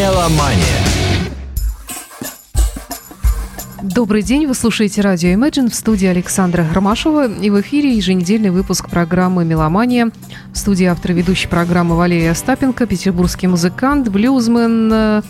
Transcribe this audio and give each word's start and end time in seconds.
Меломания. 0.00 0.78
Добрый 3.82 4.22
день, 4.22 4.46
вы 4.46 4.54
слушаете 4.54 5.02
радио 5.02 5.28
Imagine 5.28 5.68
в 5.68 5.74
студии 5.74 6.06
Александра 6.06 6.66
Ромашова 6.72 7.30
и 7.30 7.50
в 7.50 7.60
эфире 7.60 7.94
еженедельный 7.94 8.48
выпуск 8.48 8.88
программы 8.88 9.44
«Меломания». 9.44 10.10
В 10.54 10.56
студии 10.56 10.86
автор 10.86 11.12
ведущей 11.12 11.48
программы 11.48 11.98
Валерия 11.98 12.30
Остапенко, 12.30 12.86
петербургский 12.86 13.46
музыкант, 13.46 14.08
блюзмен, 14.08 14.90
э, 14.90 15.22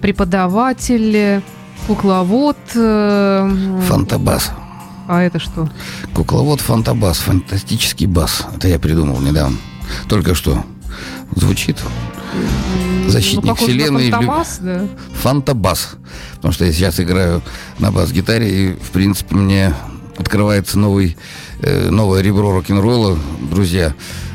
преподаватель, 0.00 1.42
кукловод. 1.86 2.56
э, 2.74 3.80
Фантабас. 3.88 4.52
А 5.06 5.20
это 5.20 5.38
что? 5.38 5.68
Кукловод 6.14 6.62
Фантабас. 6.62 7.18
Фантастический 7.18 8.06
бас. 8.06 8.46
Это 8.56 8.68
я 8.68 8.78
придумал 8.78 9.20
недавно. 9.20 9.58
Только 10.08 10.34
что. 10.34 10.64
Звучит. 11.36 11.76
Защитник 13.08 13.44
ну, 13.44 13.54
вселенной. 13.54 14.10
фантомас, 14.10 14.58
да. 14.60 14.88
Фантабас. 15.22 15.96
Потому 16.36 16.52
что 16.52 16.64
я 16.64 16.72
сейчас 16.72 17.00
играю 17.00 17.42
на 17.78 17.90
бас-гитаре, 17.92 18.48
и, 18.48 18.72
в 18.74 18.90
принципе, 18.90 19.34
мне 19.34 19.74
открывается 20.16 20.78
новый, 20.78 21.16
э, 21.60 21.90
новое 21.90 22.22
ребро 22.22 22.52
рок-н-ролла. 22.52 23.18
Друзья, 23.50 23.94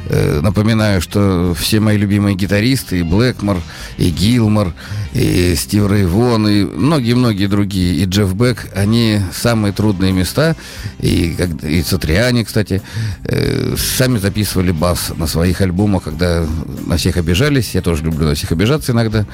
напоминаю, 0.09 1.01
что 1.01 1.53
все 1.57 1.79
мои 1.79 1.97
любимые 1.97 2.35
гитаристы, 2.35 2.99
и 2.99 3.03
Блэкмор, 3.03 3.61
и 3.97 4.09
Гилмор, 4.09 4.73
и 5.13 5.55
Стив 5.55 5.87
Рэй 5.87 6.05
Вон, 6.05 6.47
и 6.47 6.63
многие-многие 6.63 7.47
другие, 7.47 7.95
и 7.95 8.05
Джефф 8.05 8.33
Бек, 8.33 8.67
они 8.75 9.19
самые 9.33 9.73
трудные 9.73 10.11
места, 10.11 10.55
и, 10.99 11.35
и 11.63 11.83
Сатриани, 11.83 12.43
кстати, 12.43 12.81
э, 13.23 13.75
сами 13.77 14.17
записывали 14.17 14.71
бас 14.71 15.11
на 15.15 15.27
своих 15.27 15.61
альбомах, 15.61 16.03
когда 16.03 16.45
на 16.85 16.97
всех 16.97 17.17
обижались. 17.17 17.75
Я 17.75 17.81
тоже 17.81 18.03
люблю 18.03 18.27
на 18.27 18.35
всех 18.35 18.51
обижаться 18.51 18.91
иногда. 18.91 19.25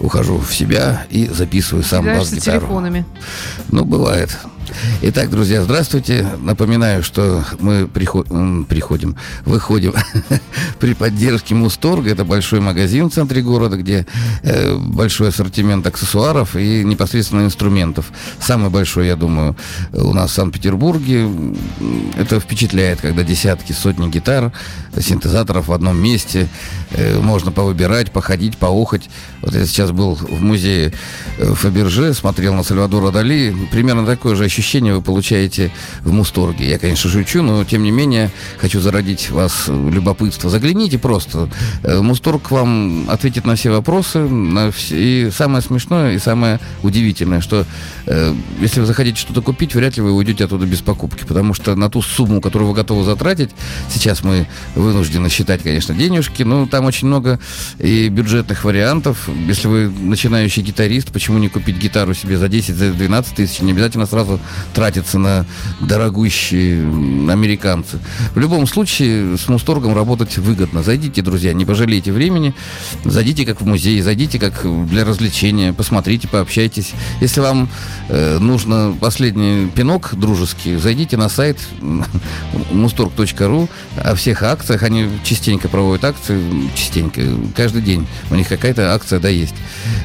Ухожу 0.00 0.38
в 0.38 0.54
себя 0.54 1.06
и 1.10 1.26
записываю 1.26 1.84
сам 1.84 2.04
бас-гитару. 2.04 2.60
телефонами. 2.60 3.04
Ну, 3.70 3.84
бывает. 3.84 4.36
Итак, 5.02 5.30
друзья, 5.30 5.62
здравствуйте. 5.62 6.26
Напоминаю, 6.40 7.02
что 7.02 7.44
мы 7.60 7.86
приходим, 7.86 9.16
выходим 9.44 9.94
при 10.80 10.94
поддержке 10.94 11.54
Мусторга. 11.54 12.10
Это 12.10 12.24
большой 12.24 12.60
магазин 12.60 13.10
в 13.10 13.14
центре 13.14 13.42
города, 13.42 13.76
где 13.76 14.06
э, 14.42 14.76
большой 14.76 15.28
ассортимент 15.28 15.86
аксессуаров 15.86 16.56
и 16.56 16.82
непосредственно 16.84 17.44
инструментов. 17.44 18.10
Самый 18.40 18.70
большой, 18.70 19.06
я 19.06 19.16
думаю, 19.16 19.56
у 19.92 20.12
нас 20.12 20.30
в 20.30 20.34
Санкт-Петербурге. 20.34 21.28
Это 22.16 22.40
впечатляет, 22.40 23.00
когда 23.00 23.22
десятки, 23.22 23.72
сотни 23.72 24.08
гитар, 24.10 24.52
синтезаторов 24.98 25.68
в 25.68 25.72
одном 25.72 26.02
месте. 26.02 26.48
Э, 26.90 27.20
Можно 27.20 27.52
повыбирать, 27.52 28.10
походить, 28.10 28.56
поухать. 28.58 29.08
Вот 29.40 29.54
я 29.54 29.66
сейчас 29.66 29.92
был 29.92 30.14
в 30.14 30.42
музее 30.42 30.92
э, 31.38 31.54
Фаберже, 31.54 32.14
смотрел 32.14 32.54
на 32.54 32.62
Сальвадора 32.62 33.10
Дали. 33.10 33.54
Примерно 33.70 34.04
такое 34.06 34.34
же 34.34 34.44
ощущение 34.44 34.63
вы 34.72 35.02
получаете 35.02 35.70
в 36.02 36.12
Мусторге. 36.12 36.68
Я, 36.68 36.78
конечно, 36.78 37.10
шучу, 37.10 37.42
но 37.42 37.64
тем 37.64 37.82
не 37.82 37.90
менее 37.90 38.30
хочу 38.58 38.80
зародить 38.80 39.30
вас 39.30 39.68
любопытство. 39.68 40.48
Загляните 40.50 40.98
просто. 40.98 41.48
Э, 41.82 42.00
Мусторг 42.00 42.50
вам 42.50 43.08
ответит 43.10 43.44
на 43.44 43.54
все 43.56 43.70
вопросы. 43.70 44.18
на 44.20 44.70
все- 44.72 45.26
И 45.26 45.30
самое 45.30 45.62
смешное 45.62 46.14
и 46.14 46.18
самое 46.18 46.60
удивительное, 46.82 47.40
что 47.40 47.66
э, 48.06 48.34
если 48.60 48.80
вы 48.80 48.86
захотите 48.86 49.18
что-то 49.20 49.42
купить, 49.42 49.74
вряд 49.74 49.96
ли 49.96 50.02
вы 50.02 50.12
уйдете 50.12 50.44
оттуда 50.44 50.66
без 50.66 50.80
покупки, 50.80 51.24
потому 51.24 51.54
что 51.54 51.74
на 51.76 51.88
ту 51.90 52.02
сумму, 52.02 52.40
которую 52.40 52.68
вы 52.70 52.74
готовы 52.74 53.04
затратить, 53.04 53.50
сейчас 53.92 54.22
мы 54.24 54.46
вынуждены 54.74 55.28
считать, 55.28 55.62
конечно, 55.62 55.94
денежки, 55.94 56.42
но 56.42 56.66
там 56.66 56.84
очень 56.86 57.06
много 57.08 57.38
и 57.78 58.08
бюджетных 58.08 58.64
вариантов. 58.64 59.28
Если 59.46 59.68
вы 59.68 59.88
начинающий 59.88 60.62
гитарист, 60.62 61.12
почему 61.12 61.38
не 61.38 61.48
купить 61.48 61.76
гитару 61.76 62.14
себе 62.14 62.38
за 62.38 62.48
10, 62.48 62.74
за 62.76 62.92
12 62.92 63.34
тысяч, 63.34 63.60
не 63.60 63.72
обязательно 63.72 64.06
сразу 64.06 64.40
тратиться 64.74 65.18
на 65.18 65.46
дорогущие 65.80 66.82
американцы. 66.84 67.98
В 68.34 68.38
любом 68.38 68.66
случае, 68.66 69.36
с 69.36 69.48
Мусторгом 69.48 69.94
работать 69.94 70.38
выгодно. 70.38 70.82
Зайдите, 70.82 71.22
друзья, 71.22 71.52
не 71.52 71.64
пожалейте 71.64 72.12
времени, 72.12 72.54
зайдите 73.04 73.46
как 73.46 73.60
в 73.60 73.66
музей, 73.66 74.00
зайдите 74.00 74.38
как 74.38 74.64
для 74.86 75.04
развлечения, 75.04 75.72
посмотрите, 75.72 76.28
пообщайтесь. 76.28 76.92
Если 77.20 77.40
вам 77.40 77.68
э, 78.08 78.38
нужно 78.38 78.94
последний 79.00 79.68
пинок 79.68 80.14
дружеский, 80.14 80.76
зайдите 80.76 81.16
на 81.16 81.28
сайт 81.28 81.58
mustorg.ru 82.72 83.68
о 83.96 84.14
всех 84.14 84.42
акциях. 84.42 84.82
Они 84.82 85.08
частенько 85.24 85.68
проводят 85.68 86.04
акции, 86.04 86.40
частенько, 86.74 87.22
каждый 87.56 87.82
день 87.82 88.06
у 88.30 88.34
них 88.34 88.48
какая-то 88.48 88.94
акция, 88.94 89.20
да, 89.20 89.28
есть. 89.28 89.54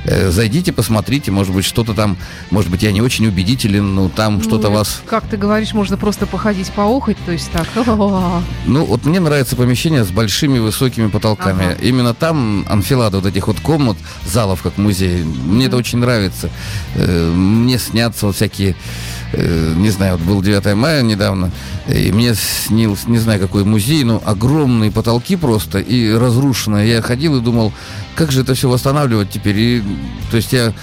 Э, 0.05 0.29
Зайдите, 0.31 0.71
посмотрите, 0.71 1.31
может 1.31 1.53
быть, 1.53 1.65
что-то 1.65 1.93
там, 1.93 2.17
может 2.49 2.69
быть, 2.69 2.83
я 2.83 2.91
не 2.91 3.01
очень 3.01 3.27
убедителен, 3.27 3.95
но 3.95 4.09
там 4.09 4.38
что-то 4.41 4.69
Ну, 4.69 4.75
вас... 4.75 5.01
Как 5.05 5.25
ты 5.27 5.37
говоришь, 5.37 5.73
можно 5.73 5.97
просто 5.97 6.25
походить, 6.25 6.71
поохать, 6.71 7.17
то 7.25 7.31
есть 7.31 7.51
так. 7.51 7.67
Ну, 8.65 8.85
вот 8.85 9.05
мне 9.05 9.19
нравится 9.19 9.55
помещение 9.55 10.03
с 10.03 10.09
большими 10.09 10.59
высокими 10.59 11.07
потолками. 11.07 11.65
Ага. 11.73 11.77
Именно 11.81 12.13
там 12.13 12.65
анфилада 12.69 13.17
вот 13.17 13.25
этих 13.25 13.47
вот 13.47 13.59
комнат, 13.59 13.97
залов, 14.25 14.61
как 14.61 14.77
музей. 14.77 15.23
Мне 15.23 15.67
это 15.67 15.77
очень 15.77 15.99
нравится. 15.99 16.49
Э, 16.95 17.31
Мне 17.31 17.77
снятся 17.79 18.27
вот 18.27 18.35
всякие, 18.35 18.75
э, 19.33 19.73
не 19.75 19.89
знаю, 19.89 20.17
вот 20.17 20.21
был 20.25 20.41
9 20.41 20.75
мая 20.75 21.01
недавно, 21.01 21.51
и 21.87 22.11
мне 22.11 22.33
снился, 22.35 23.09
не 23.09 23.17
знаю, 23.17 23.39
какой 23.39 23.63
музей, 23.63 24.03
но 24.03 24.21
огромные 24.25 24.91
потолки 24.91 25.35
просто 25.35 25.79
и 25.79 26.13
разрушенные. 26.13 26.89
Я 26.89 27.01
ходил 27.01 27.37
и 27.37 27.41
думал, 27.41 27.73
как 28.15 28.31
же 28.31 28.41
это 28.41 28.53
все 28.53 28.69
восстанавливать 28.69 29.29
теперь? 29.31 29.57
И, 29.57 29.83
то 30.29 30.37
есть 30.37 30.53
я 30.53 30.73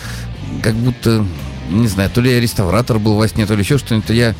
как 0.62 0.74
будто, 0.74 1.24
не 1.70 1.86
знаю, 1.86 2.10
то 2.10 2.20
ли 2.20 2.30
я 2.30 2.40
реставратор 2.40 2.98
был 2.98 3.14
во 3.14 3.28
сне, 3.28 3.46
то 3.46 3.54
ли 3.54 3.60
еще 3.60 3.78
что-нибудь. 3.78 4.08
Я 4.10 4.34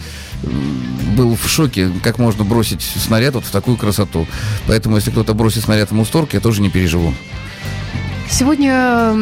был 1.16 1.36
в 1.36 1.48
шоке, 1.48 1.90
как 2.02 2.18
можно 2.18 2.44
бросить 2.44 2.82
снаряд 2.82 3.34
вот 3.34 3.44
в 3.44 3.50
такую 3.50 3.76
красоту. 3.76 4.26
Поэтому, 4.66 4.96
если 4.96 5.10
кто-то 5.10 5.34
бросит 5.34 5.64
снаряд 5.64 5.90
в 5.90 5.94
Мусторг, 5.94 6.34
я 6.34 6.40
тоже 6.40 6.62
не 6.62 6.70
переживу. 6.70 7.12
Сегодня 8.28 9.14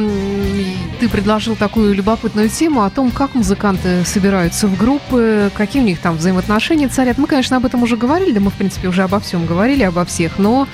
ты 0.98 1.08
предложил 1.08 1.56
такую 1.56 1.94
любопытную 1.94 2.48
тему 2.48 2.82
о 2.82 2.90
том, 2.90 3.10
как 3.10 3.34
музыканты 3.34 4.02
собираются 4.04 4.66
в 4.66 4.78
группы, 4.78 5.50
какие 5.54 5.82
у 5.82 5.84
них 5.84 5.98
там 6.00 6.16
взаимоотношения 6.16 6.88
царят. 6.88 7.18
Мы, 7.18 7.26
конечно, 7.26 7.58
об 7.58 7.66
этом 7.66 7.82
уже 7.82 7.96
говорили, 7.96 8.32
да 8.32 8.40
мы, 8.40 8.50
в 8.50 8.54
принципе, 8.54 8.88
уже 8.88 9.02
обо 9.02 9.20
всем 9.20 9.44
говорили, 9.44 9.82
обо 9.82 10.04
всех, 10.06 10.38
но, 10.38 10.66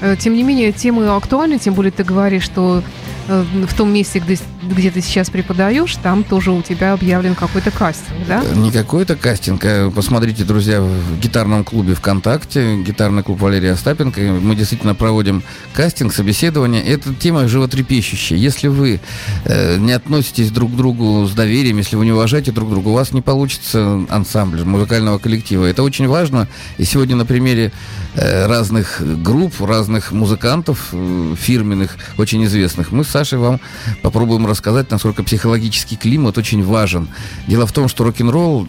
э, 0.00 0.16
тем 0.18 0.34
не 0.34 0.42
менее, 0.44 0.72
темы 0.72 1.08
актуальны, 1.08 1.58
тем 1.58 1.74
более 1.74 1.92
ты 1.92 2.04
говоришь, 2.04 2.44
что 2.44 2.82
в 3.28 3.74
том 3.74 3.92
месте, 3.92 4.18
где, 4.18 4.38
где 4.62 4.90
ты 4.90 5.00
сейчас 5.02 5.30
преподаешь, 5.30 5.94
там 5.96 6.24
тоже 6.24 6.50
у 6.50 6.62
тебя 6.62 6.94
объявлен 6.94 7.34
какой-то 7.34 7.70
кастинг, 7.70 8.26
да? 8.26 8.42
Э, 8.42 8.54
Не 8.56 8.70
какой-то 8.70 9.16
кастинг, 9.16 9.60
а 9.64 9.90
посмотрите, 9.90 10.44
друзья, 10.44 10.80
в 10.80 11.20
гитарном 11.20 11.64
клубе 11.64 11.94
ВКонтакте, 11.94 12.82
гитарный 12.82 13.22
клуб 13.22 13.40
Валерия 13.40 13.72
Остапенко, 13.72 14.20
мы 14.20 14.56
действительно 14.56 14.94
проводим 14.94 15.42
кастинг, 15.74 16.14
собеседование. 16.14 16.82
Эта 16.82 17.14
тема 17.14 17.46
животрепещущая. 17.48 18.38
Если 18.38 18.68
вы 18.68 19.00
э, 19.44 19.76
не 19.76 19.92
относитесь 19.92 20.50
друг 20.50 20.72
к 20.72 20.76
другу 20.76 21.26
с 21.26 21.32
доверием, 21.32 21.78
если 21.78 21.96
вы 21.96 22.04
не 22.06 22.12
уважаете 22.12 22.50
друг 22.52 22.70
друга, 22.70 22.88
у 22.88 22.94
вас 22.94 23.12
не 23.12 23.20
получится 23.20 24.06
ансамбль 24.08 24.64
музыкального 24.64 25.18
коллектива. 25.18 25.66
Это 25.66 25.82
очень 25.82 26.08
важно. 26.08 26.48
И 26.78 26.84
сегодня 26.84 27.16
на 27.16 27.26
примере 27.26 27.72
э, 28.14 28.46
разных 28.46 29.02
групп, 29.22 29.60
разных 29.60 30.12
музыкантов 30.12 30.88
э, 30.92 31.34
фирменных, 31.38 31.96
очень 32.16 32.44
известных, 32.44 32.90
мы 32.92 33.04
с 33.04 33.17
Сашей 33.18 33.40
вам 33.40 33.60
попробуем 34.02 34.46
рассказать, 34.46 34.92
насколько 34.92 35.24
психологический 35.24 35.96
климат 35.96 36.38
очень 36.38 36.62
важен. 36.64 37.08
Дело 37.48 37.66
в 37.66 37.72
том, 37.72 37.88
что 37.88 38.04
рок-н-ролл, 38.04 38.68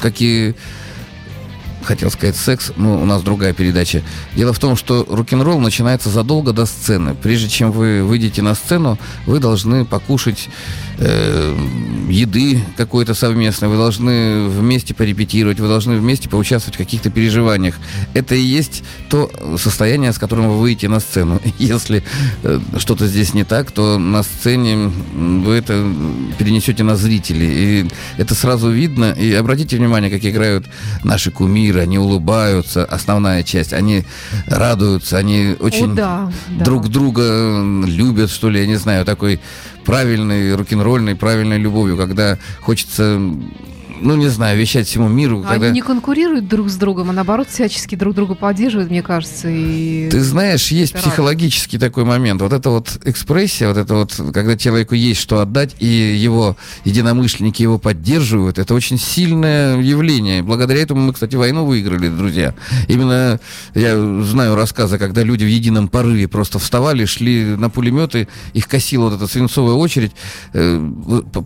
как 0.00 0.14
и 0.20 0.54
хотел 1.84 2.10
сказать 2.10 2.36
секс, 2.36 2.72
но 2.76 3.00
у 3.00 3.04
нас 3.04 3.22
другая 3.22 3.52
передача. 3.52 4.02
Дело 4.34 4.54
в 4.54 4.58
том, 4.58 4.76
что 4.76 5.06
рок-н-ролл 5.06 5.60
начинается 5.60 6.08
задолго 6.08 6.52
до 6.54 6.64
сцены. 6.64 7.14
Прежде 7.14 7.50
чем 7.50 7.70
вы 7.70 8.02
выйдете 8.02 8.40
на 8.40 8.54
сцену, 8.54 8.98
вы 9.26 9.40
должны 9.40 9.84
покушать 9.84 10.48
э, 10.98 11.56
еды 12.08 12.60
какой-то 12.76 13.14
совместной, 13.14 13.68
вы 13.68 13.76
должны 13.76 14.48
вместе 14.48 14.94
порепетировать, 14.94 15.60
вы 15.60 15.68
должны 15.68 15.96
вместе 15.96 16.28
поучаствовать 16.28 16.76
в 16.76 16.78
каких-то 16.78 17.10
переживаниях. 17.10 17.76
Это 18.14 18.34
и 18.34 18.40
есть 18.40 18.82
то 19.08 19.30
состояние, 19.58 20.12
с 20.12 20.18
которым 20.18 20.48
вы 20.48 20.58
выйдете 20.58 20.88
на 20.88 21.00
сцену. 21.00 21.40
Если 21.58 22.02
э, 22.42 22.60
что-то 22.78 23.06
здесь 23.06 23.34
не 23.34 23.44
так, 23.44 23.70
то 23.72 23.98
на 23.98 24.22
сцене 24.22 24.90
вы 25.14 25.54
это 25.54 25.86
перенесете 26.38 26.84
на 26.84 26.96
зрителей. 26.96 27.48
И 27.82 27.90
это 28.16 28.34
сразу 28.34 28.70
видно. 28.70 29.12
И 29.12 29.32
обратите 29.32 29.76
внимание, 29.76 30.10
как 30.10 30.24
играют 30.24 30.66
наши 31.04 31.30
кумиры. 31.30 31.80
Они 31.80 31.98
улыбаются, 31.98 32.84
основная 32.84 33.42
часть. 33.42 33.72
Они 33.72 34.04
радуются, 34.46 35.18
они 35.18 35.56
очень 35.58 35.92
О, 35.92 35.94
да, 35.94 36.32
да. 36.48 36.64
друг 36.64 36.88
друга 36.88 37.62
любят, 37.86 38.30
что 38.30 38.50
ли, 38.50 38.60
я 38.60 38.66
не 38.66 38.76
знаю, 38.76 39.04
такой 39.04 39.40
правильной 39.86 40.54
рок-н-ролльной, 40.54 41.14
правильной 41.14 41.58
любовью, 41.58 41.96
когда 41.96 42.38
хочется 42.60 43.18
ну, 44.00 44.16
не 44.16 44.28
знаю, 44.28 44.58
вещать 44.58 44.86
всему 44.86 45.08
миру. 45.08 45.38
Они 45.38 45.46
когда... 45.46 45.70
не 45.70 45.80
конкурируют 45.80 46.48
друг 46.48 46.68
с 46.68 46.76
другом, 46.76 47.10
а 47.10 47.12
наоборот 47.12 47.48
всячески 47.48 47.94
друг 47.94 48.14
друга 48.14 48.34
поддерживают, 48.34 48.90
мне 48.90 49.02
кажется. 49.02 49.48
И... 49.48 50.08
Ты 50.10 50.20
знаешь, 50.20 50.68
есть 50.68 50.94
это 50.94 51.02
психологический 51.02 51.78
такой 51.78 52.04
момент. 52.04 52.40
Вот 52.42 52.52
это 52.52 52.70
вот 52.70 52.98
экспрессия, 53.04 53.68
вот 53.68 53.76
это 53.76 53.94
вот, 53.94 54.14
когда 54.32 54.56
человеку 54.56 54.94
есть 54.94 55.20
что 55.20 55.40
отдать, 55.40 55.76
и 55.78 55.86
его 55.86 56.56
единомышленники 56.84 57.62
его 57.62 57.78
поддерживают, 57.78 58.58
это 58.58 58.74
очень 58.74 58.98
сильное 58.98 59.80
явление. 59.80 60.42
Благодаря 60.42 60.82
этому 60.82 61.00
мы, 61.00 61.12
кстати, 61.12 61.36
войну 61.36 61.64
выиграли, 61.64 62.08
друзья. 62.08 62.54
Именно 62.88 63.40
я 63.74 64.22
знаю 64.22 64.54
рассказы, 64.54 64.98
когда 64.98 65.22
люди 65.22 65.44
в 65.44 65.48
едином 65.48 65.88
порыве 65.88 66.28
просто 66.28 66.58
вставали, 66.58 67.04
шли 67.04 67.44
на 67.56 67.70
пулеметы, 67.70 68.28
их 68.52 68.68
косила 68.68 69.04
вот 69.04 69.14
эта 69.14 69.26
свинцовая 69.26 69.74
очередь. 69.74 70.12
Э, 70.52 70.80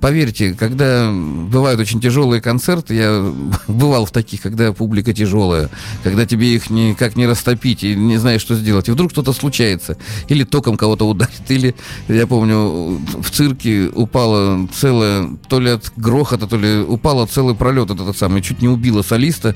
поверьте, 0.00 0.54
когда 0.54 1.10
бывают 1.10 1.80
очень 1.80 2.00
тяжелые 2.00 2.39
концерты, 2.40 2.94
я 2.94 3.32
бывал 3.68 4.06
в 4.06 4.10
таких, 4.10 4.40
когда 4.40 4.72
публика 4.72 5.12
тяжелая, 5.12 5.70
когда 6.02 6.26
тебе 6.26 6.54
их 6.54 6.70
никак 6.70 7.16
не 7.16 7.26
растопить 7.26 7.84
и 7.84 7.94
не 7.94 8.18
знаешь, 8.18 8.40
что 8.40 8.54
сделать. 8.54 8.88
И 8.88 8.92
вдруг 8.92 9.10
что-то 9.10 9.32
случается. 9.32 9.96
Или 10.28 10.44
током 10.44 10.76
кого-то 10.76 11.06
ударит, 11.06 11.48
или, 11.48 11.74
я 12.08 12.26
помню, 12.26 13.00
в 13.18 13.30
цирке 13.30 13.90
упала 13.94 14.68
целая, 14.74 15.28
то 15.48 15.60
ли 15.60 15.70
от 15.70 15.92
грохота, 15.96 16.46
то 16.46 16.56
ли 16.56 16.78
упала 16.78 17.26
целый 17.26 17.54
пролет 17.54 17.90
этот 17.90 18.16
самый, 18.16 18.42
чуть 18.42 18.62
не 18.62 18.68
убила 18.68 19.02
солиста. 19.02 19.54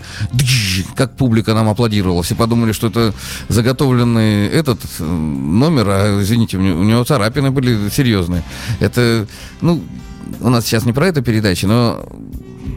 Как 0.96 1.16
публика 1.16 1.54
нам 1.54 1.68
аплодировала. 1.68 2.22
Все 2.22 2.34
подумали, 2.34 2.72
что 2.72 2.88
это 2.88 3.14
заготовленный 3.48 4.46
этот 4.48 4.80
номер, 4.98 5.86
а, 5.88 6.22
извините, 6.22 6.56
у 6.58 6.60
него 6.60 7.04
царапины 7.04 7.50
были 7.50 7.88
серьезные. 7.88 8.42
Это, 8.80 9.26
ну, 9.60 9.82
у 10.40 10.48
нас 10.48 10.64
сейчас 10.64 10.84
не 10.84 10.92
про 10.92 11.06
это 11.06 11.22
передача, 11.22 11.66
но 11.66 12.04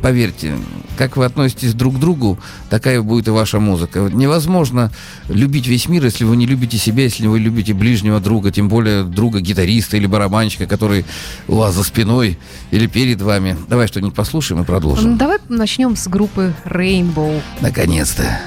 поверьте, 0.02 0.56
как 0.98 1.18
вы 1.18 1.26
относитесь 1.26 1.74
друг 1.74 1.96
к 1.96 2.00
другу, 2.00 2.40
такая 2.70 3.02
будет 3.02 3.28
и 3.28 3.32
ваша 3.32 3.60
музыка. 3.60 4.10
Невозможно 4.12 4.92
любить 5.30 5.68
весь 5.68 5.88
мир, 5.88 6.06
если 6.06 6.24
вы 6.24 6.38
не 6.38 6.46
любите 6.46 6.78
себя, 6.78 7.04
если 7.04 7.28
вы 7.28 7.40
любите 7.40 7.74
ближнего 7.74 8.20
друга, 8.20 8.52
тем 8.52 8.70
более 8.70 9.04
друга 9.04 9.40
гитариста 9.40 9.98
или 9.98 10.08
барабанщика, 10.08 10.66
который 10.66 11.06
у 11.48 11.56
вас 11.56 11.76
за 11.76 11.84
спиной 11.84 12.38
или 12.72 12.88
перед 12.88 13.22
вами. 13.22 13.58
Давай 13.68 13.88
что-нибудь 13.88 14.16
послушаем 14.16 14.62
и 14.62 14.66
продолжим. 14.66 15.18
Давай 15.18 15.38
начнем 15.50 15.96
с 15.96 16.08
группы 16.08 16.54
Rainbow. 16.66 17.42
Наконец-то. 17.62 18.40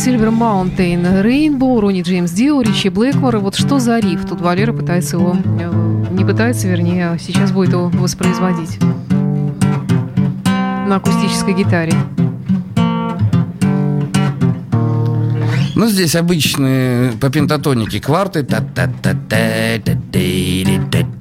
Silver 0.00 0.30
Mountain, 0.30 1.22
Rainbow, 1.22 1.78
Ронни 1.78 2.00
Джеймс 2.00 2.30
Дио, 2.30 2.62
Ричи 2.62 2.88
Блэкмор. 2.88 3.36
Вот 3.36 3.54
что 3.54 3.78
за 3.78 3.98
риф? 3.98 4.24
Тут 4.26 4.40
Валера 4.40 4.72
пытается 4.72 5.16
его... 5.16 5.36
Э, 5.60 6.06
не 6.10 6.24
пытается, 6.24 6.68
вернее, 6.68 7.10
а 7.10 7.18
сейчас 7.18 7.52
будет 7.52 7.72
его 7.72 7.90
воспроизводить. 7.90 8.78
На 10.88 10.96
акустической 10.96 11.52
гитаре. 11.52 11.92
Ну, 15.74 15.86
здесь 15.86 16.16
обычные 16.16 17.12
по 17.20 17.28
пентатонике 17.28 18.00
кварты. 18.00 18.40
-та 18.40 18.64
-та 18.74 18.90
-та 19.02 19.14
-та 19.28 19.28
-та 19.28 19.82
-та 19.84 19.98
-та 20.90 21.04
-та 21.04 21.19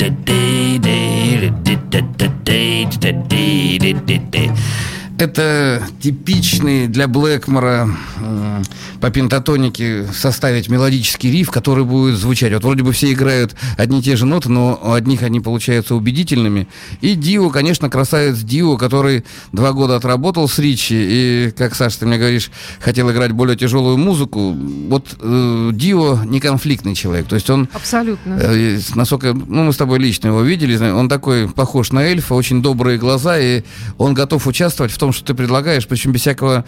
Это 5.19 5.83
типичный 6.01 6.87
для 6.87 7.09
Блэкмора 7.09 7.89
э, 8.21 8.61
по 9.01 9.09
пентатонике 9.09 10.07
составить 10.13 10.69
мелодический 10.69 11.29
риф, 11.29 11.51
который 11.51 11.83
будет 11.83 12.15
звучать. 12.17 12.53
Вот 12.53 12.63
вроде 12.63 12.83
бы 12.83 12.93
все 12.93 13.11
играют 13.11 13.53
одни 13.77 13.99
и 13.99 14.01
те 14.01 14.15
же 14.15 14.25
ноты, 14.25 14.49
но 14.49 14.79
у 14.81 14.93
одних 14.93 15.23
они 15.23 15.41
получаются 15.41 15.95
убедительными. 15.95 16.69
И 17.01 17.15
Дио, 17.15 17.49
конечно, 17.49 17.89
красавец 17.89 18.37
Дио, 18.37 18.77
который 18.77 19.25
два 19.51 19.73
года 19.73 19.97
отработал 19.97 20.47
с 20.47 20.57
Ричи, 20.57 20.95
и, 20.95 21.51
как, 21.51 21.75
Саша, 21.75 21.99
ты 21.99 22.05
мне 22.05 22.17
говоришь, 22.17 22.49
хотел 22.79 23.11
играть 23.11 23.33
более 23.33 23.57
тяжелую 23.57 23.97
музыку. 23.97 24.53
Вот 24.53 25.17
э, 25.19 25.71
Дио 25.73 26.23
не 26.23 26.39
конфликтный 26.39 26.95
человек. 26.95 27.27
То 27.27 27.35
есть 27.35 27.49
он... 27.49 27.67
Абсолютно. 27.73 28.39
Э, 28.41 28.79
насколько... 28.95 29.33
Ну, 29.33 29.65
мы 29.65 29.73
с 29.73 29.77
тобой 29.77 29.99
лично 29.99 30.27
его 30.27 30.43
видели. 30.43 30.77
Он 30.77 31.09
такой 31.09 31.49
похож 31.49 31.91
на 31.91 32.05
эльфа, 32.05 32.35
очень 32.35 32.61
добрые 32.61 32.97
глаза, 32.97 33.37
и 33.37 33.63
он 33.97 34.13
готов 34.13 34.47
участвовать 34.47 34.93
в 34.93 34.97
том, 34.97 35.08
том, 35.09 35.13
что 35.13 35.25
ты 35.25 35.33
предлагаешь, 35.33 35.87
причем 35.87 36.11
без 36.11 36.21
всякого... 36.21 36.65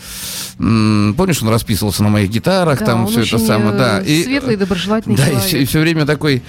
Помнишь, 0.58 1.42
он 1.42 1.50
расписывался 1.50 2.04
на 2.04 2.10
моих 2.10 2.30
гитарах, 2.30 2.80
да, 2.80 2.86
там 2.86 3.08
все 3.08 3.22
это 3.22 3.38
самое, 3.38 3.78
да. 3.78 4.00
И, 4.02 4.24
светлый, 4.24 4.56
доброжелательный 4.56 5.16
да, 5.16 5.26
человек. 5.26 5.44
И 5.44 5.48
все, 5.48 5.62
и 5.62 5.66
все 5.66 5.80
время 5.80 6.06
такой, 6.06 6.42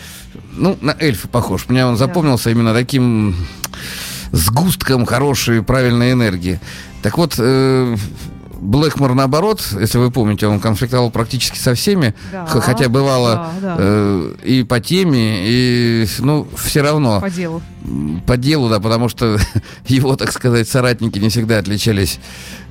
ну, 0.53 0.79
на 0.81 0.97
эльфа 0.99 1.29
похож. 1.29 1.67
Мне 1.69 1.85
он 1.85 1.97
запомнился 1.97 2.45
да. 2.45 2.51
именно 2.53 2.73
таким 2.73 3.37
сгустком 4.33 5.05
хорошей, 5.05 5.63
правильной 5.63 6.13
энергии. 6.13 6.61
Так 7.03 7.19
вот, 7.19 7.35
э, 7.39 7.97
Блэкмор, 8.63 9.15
наоборот, 9.15 9.61
если 9.81 9.99
вы 9.99 10.13
помните, 10.13 10.47
он 10.47 10.61
конфликтовал 10.61 11.11
практически 11.11 11.59
со 11.59 11.75
всеми, 11.75 12.15
да, 12.31 12.47
хотя 12.47 12.89
бывало 12.89 13.53
да, 13.61 13.69
да. 13.69 13.77
Э, 13.81 14.35
и 14.45 14.63
по 14.63 14.79
теме, 14.79 15.39
и, 15.41 16.07
ну, 16.21 16.47
все 16.57 16.81
равно. 16.81 17.21
По 17.21 17.29
делу. 17.29 17.61
По 18.25 18.37
делу, 18.37 18.69
да, 18.69 18.79
потому 18.79 19.09
что 19.09 19.37
его, 19.87 20.15
так 20.15 20.31
сказать, 20.31 20.69
соратники 20.69 21.19
не 21.19 21.29
всегда 21.29 21.59
отличались, 21.59 22.21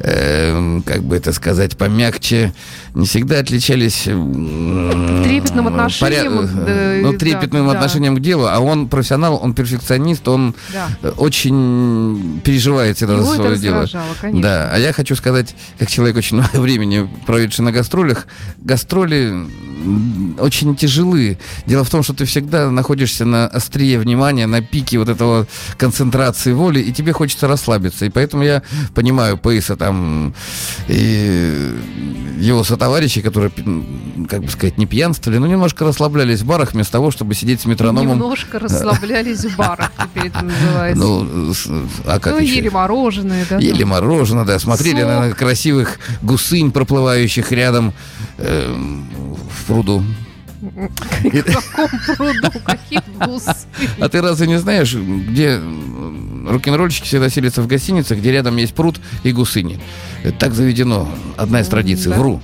э, 0.03 0.81
как 0.85 1.03
бы 1.03 1.15
это 1.15 1.33
сказать, 1.33 1.77
помягче, 1.77 2.53
не 2.93 3.05
всегда 3.05 3.39
отличались... 3.39 4.03
Э, 4.07 5.23
трепетным 5.23 5.67
отношением. 5.67 6.37
Поряд... 6.37 6.65
Да, 6.65 6.73
ну, 7.01 7.17
трепетным 7.17 7.67
да, 7.67 7.73
отношением 7.73 8.15
да. 8.15 8.19
к 8.19 8.23
делу, 8.23 8.47
а 8.47 8.59
он 8.59 8.87
профессионал, 8.87 9.39
он 9.41 9.53
перфекционист, 9.53 10.27
он 10.27 10.55
да. 10.73 11.09
очень 11.11 12.41
переживает 12.43 12.97
всегда 12.97 13.17
за 13.21 13.35
свое 13.35 13.57
дело. 13.57 13.87
Конечно. 14.19 14.41
Да, 14.41 14.69
а 14.73 14.77
я 14.77 14.93
хочу 14.93 15.15
сказать, 15.15 15.55
как 15.79 15.89
человек 15.89 16.17
очень 16.17 16.37
много 16.37 16.57
времени 16.57 17.09
проведший 17.25 17.63
на 17.63 17.71
гастролях, 17.71 18.27
гастроли 18.59 19.47
очень 20.39 20.75
тяжелы. 20.75 21.37
Дело 21.65 21.83
в 21.83 21.89
том, 21.89 22.03
что 22.03 22.13
ты 22.13 22.25
всегда 22.25 22.69
находишься 22.69 23.25
на 23.25 23.47
острие 23.47 23.99
внимания, 23.99 24.47
на 24.47 24.61
пике 24.61 24.99
вот 24.99 25.09
этого 25.09 25.47
концентрации 25.77 26.53
воли, 26.53 26.79
и 26.79 26.91
тебе 26.91 27.13
хочется 27.13 27.47
расслабиться. 27.47 28.05
И 28.05 28.09
поэтому 28.09 28.43
я 28.43 28.63
понимаю 28.93 29.37
Пейса 29.37 29.75
там 29.75 30.33
и 30.87 31.77
его 32.39 32.63
сотоварищи, 32.63 33.21
которые, 33.21 33.51
как 34.29 34.41
бы 34.41 34.49
сказать, 34.49 34.77
не 34.77 34.85
пьянствовали, 34.85 35.37
но 35.37 35.47
немножко 35.47 35.85
расслаблялись 35.85 36.41
в 36.41 36.45
барах 36.45 36.73
вместо 36.73 36.93
того, 36.93 37.11
чтобы 37.11 37.35
сидеть 37.35 37.61
с 37.61 37.65
метрономом. 37.65 38.17
Немножко 38.17 38.59
расслаблялись 38.59 39.45
в 39.45 39.55
барах, 39.55 39.91
теперь 39.97 40.27
это 40.27 40.43
называется. 40.43 41.03
Ну, 41.03 41.53
а 42.05 42.19
как 42.19 42.33
ну 42.33 42.39
еще? 42.39 42.55
ели 42.55 42.69
мороженое, 42.69 43.45
да? 43.49 43.57
Ели 43.57 43.83
мороженое, 43.83 44.45
да, 44.45 44.59
смотрели 44.59 45.03
на 45.03 45.31
красивых 45.31 45.99
гусынь, 46.21 46.71
проплывающих 46.71 47.51
рядом 47.51 47.93
э, 48.37 48.75
в 49.67 49.70
пруду. 49.71 50.03
В 50.61 51.41
каком 51.41 51.89
пруду? 52.17 52.59
Каких 52.65 53.01
гусынь? 53.25 53.53
А 53.99 54.09
ты 54.09 54.21
разве 54.21 54.47
не 54.47 54.59
знаешь, 54.59 54.93
где 54.93 55.59
рок-н-ролльщики 56.47 57.05
всегда 57.05 57.29
селятся 57.29 57.61
в 57.61 57.67
гостиницах, 57.67 58.17
где 58.17 58.31
рядом 58.31 58.57
есть 58.57 58.73
пруд 58.73 58.99
и 59.23 59.31
гусыни? 59.31 59.79
Так 60.39 60.53
заведено. 60.53 61.09
Одна 61.37 61.61
из 61.61 61.67
традиций. 61.67 62.11
Вру. 62.11 62.41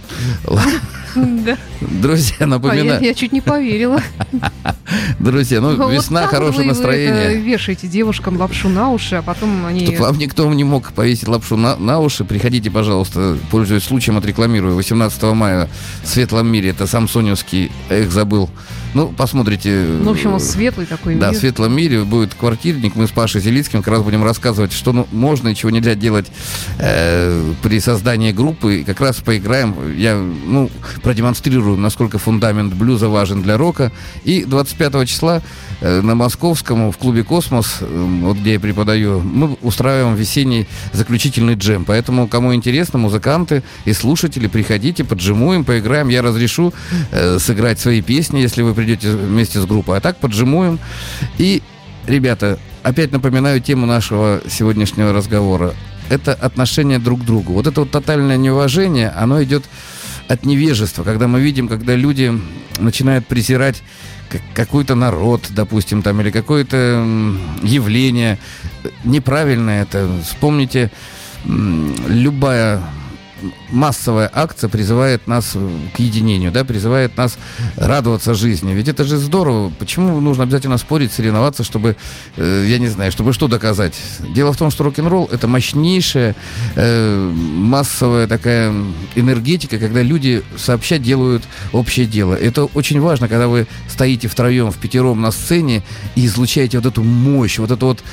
Да. 1.15 1.57
Друзья, 1.81 2.45
напоминаю. 2.45 2.99
А 2.99 3.01
я, 3.01 3.07
я 3.07 3.13
чуть 3.13 3.31
не 3.31 3.41
поверила. 3.41 4.01
Друзья, 5.19 5.61
ну, 5.61 5.89
весна, 5.89 6.27
хорошее 6.27 6.63
вы, 6.63 6.69
настроение. 6.69 7.29
Вы 7.29 7.41
вешаете 7.41 7.87
девушкам 7.87 8.37
лапшу 8.37 8.69
на 8.69 8.91
уши, 8.91 9.15
а 9.15 9.21
потом 9.21 9.65
они... 9.65 9.85
Чтоб 9.85 9.99
вам 9.99 10.17
никто 10.17 10.51
не 10.53 10.63
мог 10.63 10.91
повесить 10.93 11.27
лапшу 11.27 11.57
на, 11.57 11.75
на 11.77 11.99
уши, 11.99 12.23
приходите, 12.23 12.71
пожалуйста, 12.71 13.37
пользуясь 13.51 13.83
случаем, 13.83 14.17
отрекламирую. 14.17 14.75
18 14.75 15.23
мая 15.23 15.69
в 16.03 16.07
Светлом 16.07 16.47
мире, 16.47 16.69
это 16.69 16.87
Самсоневский, 16.87 17.71
эх, 17.89 18.11
забыл. 18.11 18.49
Ну, 18.93 19.09
посмотрите. 19.15 19.85
Ну, 20.01 20.09
в 20.09 20.13
общем, 20.13 20.33
он 20.33 20.39
светлый 20.39 20.85
такой 20.85 21.15
Да, 21.15 21.27
мир. 21.29 21.35
в 21.35 21.39
Светлом 21.39 21.75
мире 21.75 22.03
будет 22.03 22.33
квартирник. 22.33 22.95
Мы 22.95 23.07
с 23.07 23.11
Пашей 23.11 23.41
Зелицким 23.41 23.81
как 23.83 23.93
раз 23.93 24.01
будем 24.03 24.23
рассказывать, 24.23 24.71
что 24.71 24.93
ну, 24.93 25.07
можно 25.11 25.49
и 25.49 25.55
чего 25.55 25.69
нельзя 25.71 25.95
делать 25.95 26.27
э, 26.79 27.53
при 27.61 27.79
создании 27.79 28.31
группы. 28.31 28.77
И 28.81 28.83
как 28.83 28.99
раз 29.01 29.17
поиграем. 29.17 29.75
Я, 29.95 30.15
ну, 30.15 30.69
продемонстрирую, 31.03 31.77
насколько 31.77 32.17
фундамент 32.17 32.73
блюза 32.73 33.09
важен 33.09 33.41
для 33.43 33.57
рока. 33.57 33.91
И 34.23 34.43
25 34.45 35.07
числа 35.07 35.41
э, 35.81 36.01
на 36.01 36.15
Московском 36.15 36.91
в 36.91 36.97
клубе 36.97 37.23
«Космос», 37.23 37.77
э, 37.81 38.05
вот 38.23 38.37
где 38.37 38.53
я 38.53 38.59
преподаю, 38.59 39.19
мы 39.19 39.57
устраиваем 39.61 40.15
весенний 40.15 40.65
заключительный 40.93 41.55
джем. 41.55 41.85
Поэтому, 41.85 42.27
кому 42.27 42.53
интересно, 42.55 42.99
музыканты 42.99 43.63
и 43.85 43.93
слушатели, 43.93 44.47
приходите, 44.47 45.03
поджимуем, 45.03 45.65
поиграем. 45.65 46.07
Я 46.09 46.21
разрешу 46.21 46.73
э, 47.11 47.37
сыграть 47.39 47.79
свои 47.79 48.01
песни, 48.01 48.39
если 48.39 48.61
вы 48.61 48.73
придете 48.77 49.11
вместе 49.11 49.59
с 49.59 49.65
группой. 49.65 49.97
А 49.97 50.01
так 50.01 50.17
поджимуем. 50.17 50.79
И, 51.37 51.61
ребята, 52.05 52.59
опять 52.83 53.11
напоминаю 53.11 53.59
тему 53.59 53.85
нашего 53.85 54.41
сегодняшнего 54.47 55.11
разговора. 55.11 55.73
Это 56.09 56.33
отношение 56.33 56.99
друг 56.99 57.21
к 57.21 57.25
другу. 57.25 57.53
Вот 57.53 57.67
это 57.67 57.81
вот 57.81 57.91
тотальное 57.91 58.37
неуважение, 58.37 59.09
оно 59.09 59.43
идет 59.43 59.65
от 60.29 60.45
невежества, 60.45 61.03
когда 61.03 61.27
мы 61.27 61.41
видим, 61.41 61.67
когда 61.67 61.95
люди 61.95 62.31
начинают 62.79 63.25
презирать 63.25 63.81
какой-то 64.53 64.93
народ, 64.95 65.47
допустим, 65.49 66.01
там, 66.01 66.21
или 66.21 66.31
какое-то 66.31 67.05
явление. 67.63 68.37
Неправильно 69.03 69.71
это. 69.71 70.07
Вспомните, 70.23 70.91
любая 71.45 72.81
массовая 73.69 74.29
акция 74.33 74.69
призывает 74.69 75.27
нас 75.27 75.55
к 75.95 75.99
единению, 75.99 76.51
да, 76.51 76.63
призывает 76.63 77.17
нас 77.17 77.37
радоваться 77.75 78.33
жизни. 78.33 78.73
Ведь 78.73 78.87
это 78.87 79.03
же 79.03 79.17
здорово. 79.17 79.71
Почему 79.79 80.19
нужно 80.19 80.43
обязательно 80.43 80.77
спорить, 80.77 81.11
соревноваться, 81.11 81.63
чтобы, 81.63 81.95
э, 82.35 82.65
я 82.67 82.79
не 82.79 82.87
знаю, 82.87 83.11
чтобы 83.11 83.33
что 83.33 83.47
доказать? 83.47 83.95
Дело 84.19 84.53
в 84.53 84.57
том, 84.57 84.71
что 84.71 84.83
рок-н-ролл 84.83 85.29
это 85.31 85.47
мощнейшая 85.47 86.35
э, 86.75 87.31
массовая 87.33 88.27
такая 88.27 88.73
энергетика, 89.15 89.77
когда 89.79 90.01
люди 90.01 90.43
сообща 90.57 90.97
делают 90.97 91.43
общее 91.71 92.05
дело. 92.05 92.33
Это 92.33 92.65
очень 92.65 92.99
важно, 92.99 93.27
когда 93.27 93.47
вы 93.47 93.67
стоите 93.89 94.27
втроем, 94.27 94.71
в 94.71 94.77
пятером 94.77 95.21
на 95.21 95.31
сцене 95.31 95.83
и 96.15 96.25
излучаете 96.25 96.77
вот 96.77 96.87
эту 96.87 97.03
мощь, 97.03 97.59
вот 97.59 97.71
эту 97.71 97.87
вот 97.87 98.03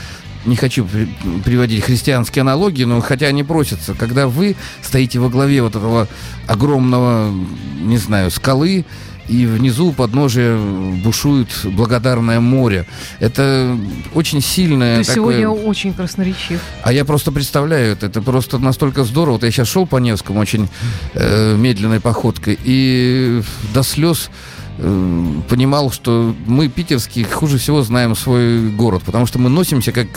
не 0.46 0.56
хочу 0.56 0.84
при, 0.84 1.08
приводить 1.44 1.84
христианские 1.84 2.42
аналогии, 2.42 2.84
но 2.84 3.00
хотя 3.00 3.26
они 3.26 3.42
просятся, 3.42 3.94
когда 3.94 4.28
вы 4.28 4.56
стоите 4.82 5.18
во 5.18 5.28
главе 5.28 5.62
вот 5.62 5.76
этого 5.76 6.08
огромного, 6.46 7.32
не 7.80 7.96
знаю, 7.96 8.30
скалы, 8.30 8.84
и 9.28 9.46
внизу 9.46 9.88
у 9.88 9.92
подножия 9.92 10.58
бушует 11.02 11.48
благодарное 11.64 12.40
море. 12.40 12.86
Это 13.20 13.76
очень 14.14 14.42
сильное 14.42 14.98
Ты 15.02 15.14
такое... 15.14 15.14
сегодня 15.14 15.48
очень 15.48 15.94
красноречив. 15.94 16.60
А 16.82 16.92
я 16.92 17.04
просто 17.04 17.32
представляю 17.32 17.92
это. 17.92 18.06
Это 18.06 18.20
просто 18.20 18.58
настолько 18.58 19.04
здорово. 19.04 19.34
Вот 19.34 19.44
я 19.44 19.50
сейчас 19.50 19.68
шел 19.68 19.86
по 19.86 19.96
Невскому 19.96 20.40
очень 20.40 20.68
э, 21.14 21.56
медленной 21.56 22.00
походкой, 22.00 22.58
и 22.62 23.42
до 23.72 23.82
слез 23.82 24.30
понимал, 24.76 25.93
что 25.93 26.35
мы, 26.47 26.69
питерские, 26.69 27.26
хуже 27.26 27.59
всего 27.59 27.83
знаем 27.83 28.16
свой 28.16 28.71
город, 28.71 29.02
потому 29.04 29.26
что 29.26 29.38
мы 29.38 29.49
носимся 29.49 29.93
как 29.93 30.09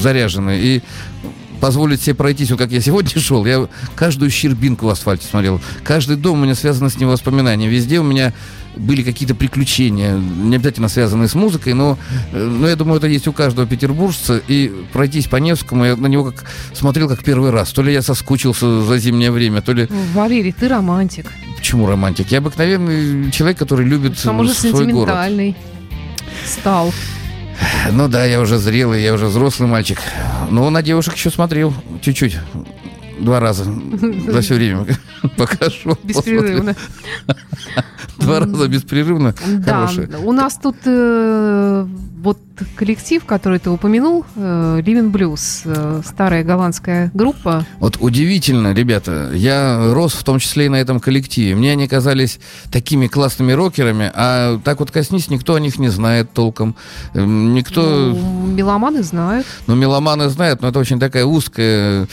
заряженные. 0.00 0.62
И 0.62 0.82
позволить 1.60 2.02
себе 2.02 2.14
пройтись, 2.14 2.50
вот 2.50 2.58
как 2.58 2.70
я 2.70 2.80
сегодня 2.80 3.10
шел, 3.20 3.44
я 3.44 3.68
каждую 3.94 4.30
щербинку 4.30 4.86
в 4.86 4.88
асфальте 4.90 5.26
смотрел. 5.26 5.60
Каждый 5.84 6.16
дом 6.16 6.40
у 6.40 6.44
меня 6.44 6.54
связан 6.54 6.90
с 6.90 6.96
ним 6.96 7.08
воспоминания. 7.08 7.68
Везде 7.68 8.00
у 8.00 8.04
меня 8.04 8.32
были 8.76 9.02
какие-то 9.02 9.34
приключения, 9.34 10.16
не 10.16 10.56
обязательно 10.56 10.88
связанные 10.88 11.28
с 11.28 11.34
музыкой, 11.34 11.74
но, 11.74 11.98
э, 12.32 12.42
но 12.42 12.68
я 12.68 12.76
думаю, 12.76 12.98
это 12.98 13.06
есть 13.06 13.28
у 13.28 13.32
каждого 13.32 13.66
петербуржца. 13.66 14.40
И 14.48 14.72
пройтись 14.92 15.26
по 15.26 15.36
Невскому, 15.36 15.84
я 15.84 15.96
на 15.96 16.06
него 16.06 16.24
как 16.24 16.44
смотрел 16.72 17.08
как 17.08 17.22
первый 17.22 17.50
раз. 17.50 17.70
То 17.72 17.82
ли 17.82 17.92
я 17.92 18.02
соскучился 18.02 18.82
за 18.82 18.98
зимнее 18.98 19.30
время, 19.30 19.62
то 19.62 19.72
ли... 19.72 19.88
Валерий, 20.14 20.52
ты 20.52 20.68
романтик. 20.68 21.26
Почему 21.56 21.86
романтик? 21.86 22.28
Я 22.28 22.38
обыкновенный 22.38 23.30
человек, 23.30 23.58
который 23.58 23.86
любит 23.86 24.18
Сам 24.18 24.40
уже 24.40 24.54
свой 24.54 24.72
сентиментальный 24.72 25.52
город. 25.52 26.36
стал. 26.46 26.92
Ну 27.92 28.08
да, 28.08 28.24
я 28.24 28.40
уже 28.40 28.58
зрелый, 28.58 29.02
я 29.02 29.12
уже 29.12 29.26
взрослый 29.26 29.68
мальчик. 29.68 29.98
Но 30.50 30.70
на 30.70 30.82
девушек 30.82 31.14
еще 31.14 31.30
смотрел 31.30 31.74
чуть-чуть. 32.00 32.38
Два 33.20 33.40
раза 33.40 33.64
за 33.64 34.40
все 34.40 34.54
время. 34.54 34.86
Пока 35.36 35.70
шел. 35.70 35.98
Беспрерывно. 36.02 36.74
Два 38.18 38.40
раза 38.40 38.68
беспрерывно. 38.68 39.34
Да, 39.58 39.88
у 40.24 40.32
нас 40.32 40.58
тут 40.62 40.76
э, 40.84 41.86
вот 42.22 42.38
коллектив, 42.76 43.24
который 43.24 43.58
ты 43.58 43.70
упомянул, 43.70 44.24
Living 44.36 45.08
э, 45.08 45.10
Blues, 45.10 45.62
э, 45.64 46.02
старая 46.04 46.44
голландская 46.44 47.10
группа. 47.14 47.64
Вот 47.78 47.96
удивительно, 48.00 48.74
ребята, 48.74 49.30
я 49.32 49.92
рос 49.92 50.12
в 50.12 50.24
том 50.24 50.38
числе 50.38 50.66
и 50.66 50.68
на 50.68 50.76
этом 50.76 51.00
коллективе. 51.00 51.54
Мне 51.54 51.72
они 51.72 51.88
казались 51.88 52.38
такими 52.70 53.06
классными 53.06 53.52
рокерами, 53.52 54.10
а 54.14 54.60
так 54.62 54.80
вот 54.80 54.90
коснись, 54.90 55.30
никто 55.30 55.54
о 55.54 55.60
них 55.60 55.78
не 55.78 55.88
знает 55.88 56.32
толком. 56.32 56.76
Эм, 57.14 57.54
никто... 57.54 57.82
Ну, 57.82 58.46
меломаны 58.46 59.02
знают. 59.02 59.46
Ну, 59.66 59.74
меломаны 59.74 60.28
знают, 60.28 60.60
но 60.60 60.68
это 60.68 60.78
очень 60.78 61.00
такая 61.00 61.24
узкая 61.24 62.06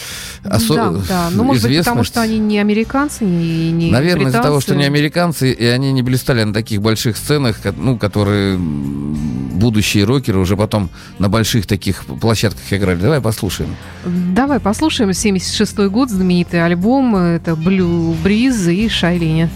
осо... 0.44 0.76
Да, 0.76 0.97
да. 1.08 1.30
Ну, 1.32 1.44
может 1.44 1.64
быть, 1.64 1.78
потому 1.80 2.04
что 2.04 2.22
они 2.22 2.40
не 2.40 2.60
американцы, 2.60 3.26
не, 3.26 3.72
не 3.72 3.92
Наверное, 3.92 4.28
из-за 4.28 4.42
того, 4.42 4.60
что 4.60 4.76
не 4.76 4.86
американцы, 4.86 5.52
и 5.52 5.66
они 5.66 5.92
не 5.92 6.02
блистали 6.02 6.44
на 6.44 6.54
таких 6.54 6.82
больших 6.82 7.18
сценах, 7.18 7.58
ну, 7.78 7.98
которые 7.98 8.58
будущие 8.58 10.06
рокеры 10.06 10.40
уже 10.40 10.56
потом 10.56 10.90
на 11.20 11.30
больших 11.30 11.66
таких 11.66 12.06
площадках 12.06 12.62
играли. 12.72 13.00
Давай 13.00 13.22
послушаем. 13.22 13.76
Давай 14.06 14.60
послушаем. 14.60 15.10
76-й 15.10 15.90
год, 15.90 16.10
знаменитый 16.10 16.64
альбом. 16.64 17.16
Это 17.16 17.52
Blue 17.52 18.16
Breeze 18.24 18.74
и 18.74 18.88
Шайлини. 18.90 19.50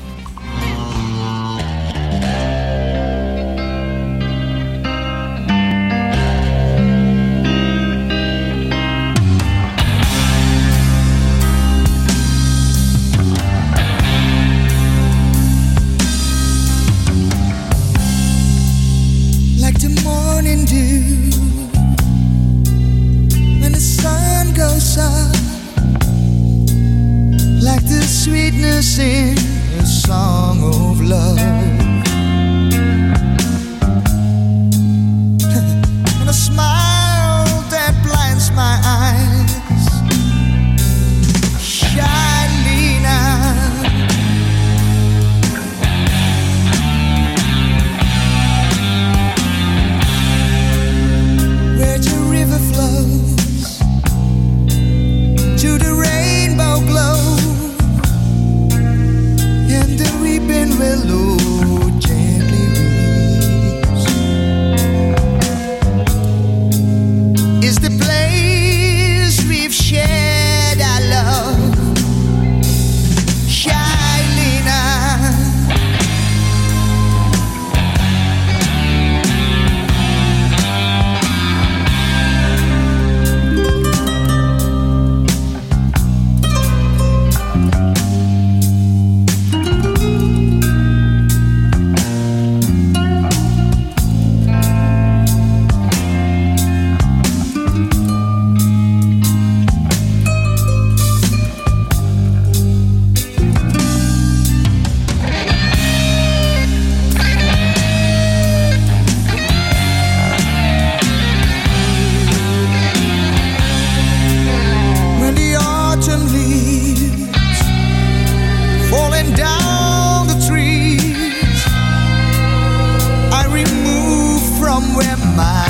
my 125.36 125.61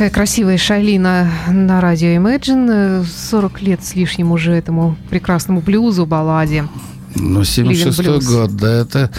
такая 0.00 0.14
красивая 0.14 0.56
Шайлина 0.56 1.30
на 1.46 1.78
радио 1.82 2.08
Imagine. 2.08 3.04
40 3.04 3.60
лет 3.60 3.84
с 3.84 3.94
лишним 3.94 4.32
уже 4.32 4.52
этому 4.52 4.96
прекрасному 5.10 5.60
блюзу, 5.60 6.06
балладе. 6.06 6.64
Ну, 7.14 7.44
76 7.44 8.26
год, 8.26 8.56
да, 8.56 8.82
это, 8.82 9.10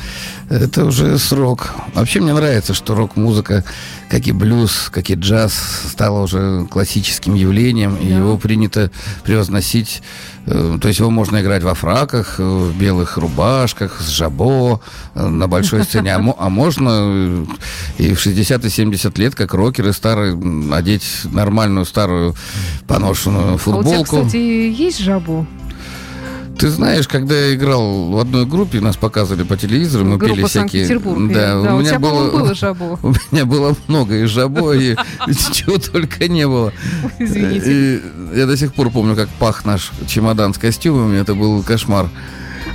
это 0.49 0.85
уже 0.85 1.17
срок. 1.17 1.73
Вообще 1.93 2.21
мне 2.21 2.33
нравится, 2.33 2.73
что 2.73 2.95
рок-музыка, 2.95 3.65
как 4.09 4.27
и 4.27 4.31
блюз, 4.31 4.89
как 4.91 5.09
и 5.09 5.15
джаз, 5.15 5.53
стала 5.89 6.23
уже 6.23 6.65
классическим 6.69 7.35
явлением, 7.35 7.95
да. 7.95 8.01
и 8.01 8.13
его 8.13 8.37
принято 8.37 8.91
превозносить. 9.23 10.01
Э, 10.45 10.77
то 10.81 10.87
есть 10.87 10.99
его 10.99 11.09
можно 11.09 11.41
играть 11.41 11.63
во 11.63 11.73
фраках, 11.73 12.35
э, 12.39 12.43
в 12.43 12.77
белых 12.77 13.17
рубашках, 13.17 13.99
с 13.99 14.07
жабо, 14.07 14.81
э, 15.13 15.27
на 15.27 15.47
большой 15.47 15.83
сцене. 15.83 16.15
А, 16.15 16.35
а 16.37 16.49
можно 16.49 17.45
и 17.97 18.13
в 18.13 18.19
60 18.19 18.65
и 18.65 18.69
70 18.69 19.17
лет, 19.17 19.35
как 19.35 19.53
рокеры 19.53 19.91
старые, 19.91 20.39
одеть 20.73 21.03
нормальную 21.25 21.85
старую 21.85 22.35
поношенную 22.87 23.57
футболку. 23.57 23.87
А 23.87 23.99
у 23.99 24.03
тебя, 24.03 24.03
кстати, 24.03 24.37
есть 24.37 24.99
жабо? 24.99 25.45
Ты 26.61 26.69
знаешь, 26.69 27.07
когда 27.07 27.33
я 27.33 27.55
играл 27.55 28.11
в 28.11 28.19
одной 28.19 28.45
группе, 28.45 28.79
нас 28.81 28.95
показывали 28.95 29.41
по 29.41 29.57
телевизору, 29.57 30.05
мы 30.05 30.17
Группа 30.17 30.35
пели 30.35 30.45
всякие... 30.45 30.87
Да, 30.87 31.59
да, 31.59 31.73
у, 31.73 31.77
у 31.77 31.81
меня 31.81 31.97
было, 31.97 32.29
было 32.29 32.53
жабо. 32.53 32.99
У 33.01 33.15
меня 33.31 33.45
было 33.45 33.75
много 33.87 34.15
и 34.19 34.25
жабо, 34.25 34.73
и 34.73 34.95
чего 35.53 35.79
только 35.79 36.27
не 36.27 36.47
было. 36.47 36.71
Извините. 37.19 38.01
я 38.35 38.45
до 38.45 38.55
сих 38.55 38.75
пор 38.75 38.91
помню, 38.91 39.15
как 39.15 39.27
пах 39.39 39.65
наш 39.65 39.91
чемодан 40.05 40.53
с 40.53 40.59
костюмами, 40.59 41.17
это 41.17 41.33
был 41.33 41.63
кошмар. 41.63 42.07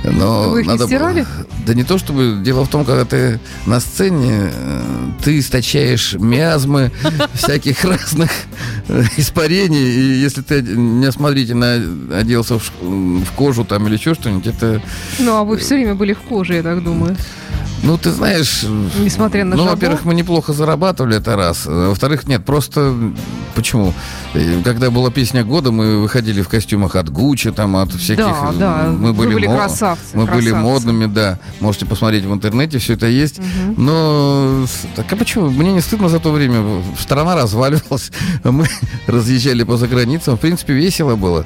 Но 0.03 0.49
Вы 0.49 0.61
их 0.61 0.67
надо 0.67 0.85
стирали? 0.85 1.25
Да 1.65 1.73
не 1.73 1.83
то 1.83 1.97
чтобы. 1.97 2.39
Дело 2.43 2.63
в 2.65 2.69
том, 2.69 2.85
когда 2.85 3.05
ты 3.05 3.39
на 3.65 3.79
сцене, 3.79 4.51
э, 4.53 4.81
ты 5.23 5.39
источаешь 5.39 6.13
миазмы 6.13 6.91
всяких 7.33 7.83
разных 7.83 8.31
э, 8.87 9.03
испарений. 9.17 9.83
И 9.83 10.21
если 10.21 10.41
ты 10.41 10.61
неосмотрительно 10.61 11.81
оделся 12.13 12.59
в 12.59 13.31
кожу 13.35 13.65
там 13.65 13.87
или 13.87 13.95
еще 13.95 14.13
что-нибудь, 14.13 14.47
это... 14.47 14.81
Ну, 15.19 15.35
а 15.35 15.43
вы 15.43 15.57
все 15.57 15.75
время 15.75 15.95
были 15.95 16.13
в 16.13 16.19
коже, 16.19 16.55
я 16.55 16.63
так 16.63 16.83
думаю. 16.83 17.17
Ну, 17.83 17.97
ты 17.97 18.11
знаешь... 18.11 18.63
Несмотря 18.99 19.45
на 19.45 19.55
Ну, 19.55 19.65
во-первых, 19.65 20.05
мы 20.05 20.15
неплохо 20.15 20.53
зарабатывали, 20.53 21.17
это 21.17 21.35
раз. 21.35 21.65
Во-вторых, 21.65 22.27
нет, 22.27 22.43
просто... 22.45 22.95
Почему? 23.55 23.93
Когда 24.63 24.89
была 24.91 25.11
песня 25.11 25.43
года, 25.43 25.71
мы 25.71 26.01
выходили 26.01 26.41
в 26.41 26.49
костюмах 26.49 26.95
от 26.95 27.09
Гуччи, 27.09 27.51
там, 27.51 27.75
от 27.75 27.91
всяких... 27.93 28.25
Да, 28.25 28.51
да. 28.57 28.89
Мы 28.89 29.13
были, 29.13 29.33
были 29.33 29.47
мо... 29.47 29.55
красавцы. 29.57 30.05
Мы 30.13 30.25
красавцы. 30.25 30.51
были 30.51 30.51
модными, 30.53 31.05
да. 31.05 31.39
Можете 31.59 31.85
посмотреть 31.85 32.25
в 32.25 32.33
интернете, 32.33 32.79
все 32.79 32.93
это 32.93 33.07
есть. 33.07 33.39
Угу. 33.39 33.81
Но... 33.81 34.65
Так, 34.95 35.11
а 35.11 35.15
почему? 35.15 35.49
Мне 35.49 35.73
не 35.73 35.81
стыдно 35.81 36.09
за 36.09 36.19
то 36.19 36.31
время. 36.31 36.83
Страна 36.99 37.35
разваливалась, 37.35 38.11
мы 38.43 38.67
разъезжали 39.07 39.63
по 39.63 39.77
заграницам. 39.77 40.37
В 40.37 40.39
принципе, 40.39 40.73
весело 40.73 41.15
было. 41.15 41.45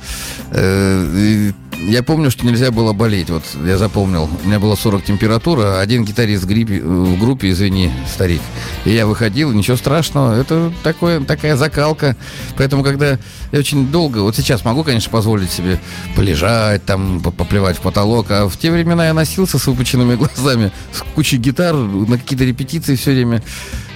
Э, 0.51 1.51
я 1.87 2.03
помню, 2.03 2.31
что 2.31 2.45
нельзя 2.45 2.71
было 2.71 2.93
болеть. 2.93 3.29
Вот 3.29 3.43
я 3.65 3.77
запомнил. 3.77 4.29
У 4.43 4.47
меня 4.47 4.59
было 4.59 4.75
40 4.75 5.03
температура, 5.03 5.79
один 5.79 6.05
гитарист 6.05 6.43
в, 6.43 6.47
гриппе, 6.47 6.81
в 6.81 7.19
группе, 7.19 7.49
извини, 7.51 7.91
старик. 8.07 8.41
И 8.85 8.91
я 8.91 9.05
выходил, 9.05 9.51
ничего 9.51 9.77
страшного. 9.77 10.39
Это 10.39 10.71
такое, 10.83 11.21
такая 11.21 11.55
закалка. 11.55 12.15
Поэтому, 12.57 12.83
когда 12.83 13.17
я 13.51 13.59
очень 13.59 13.87
долго, 13.87 14.19
вот 14.19 14.35
сейчас 14.35 14.63
могу, 14.63 14.83
конечно, 14.83 15.11
позволить 15.11 15.51
себе 15.51 15.79
полежать, 16.15 16.85
там, 16.85 17.21
поплевать 17.21 17.77
в 17.77 17.81
потолок, 17.81 18.27
а 18.29 18.47
в 18.47 18.57
те 18.57 18.71
времена 18.71 19.07
я 19.07 19.13
носился 19.13 19.57
с 19.57 19.67
выпученными 19.67 20.15
глазами, 20.35 20.71
с 20.93 21.01
кучей 21.15 21.37
гитар, 21.37 21.75
на 21.75 22.17
какие-то 22.17 22.45
репетиции 22.45 22.95
все 22.95 23.11
время. 23.11 23.41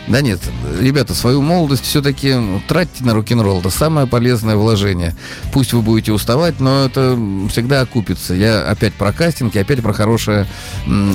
Да 0.08 0.22
нет, 0.22 0.40
ребята, 0.80 1.16
свою 1.16 1.42
молодость 1.42 1.86
все-таки 1.86 2.36
тратьте 2.68 3.04
на 3.04 3.14
рок-н-ролл. 3.14 3.60
Это 3.60 3.72
самое 3.72 4.06
полезное 4.06 4.56
вложение. 4.56 5.16
Пусть 5.52 5.74
вы 5.74 5.82
будете 5.82 6.12
уставать, 6.12 6.60
но 6.60 6.86
это 6.86 7.18
всегда 7.50 7.82
окупится. 7.82 8.36
Я 8.36 8.70
опять 8.70 8.94
про 8.94 9.12
кастинг 9.12 9.56
опять 9.56 9.82
про 9.82 9.94
хорошее 9.94 10.46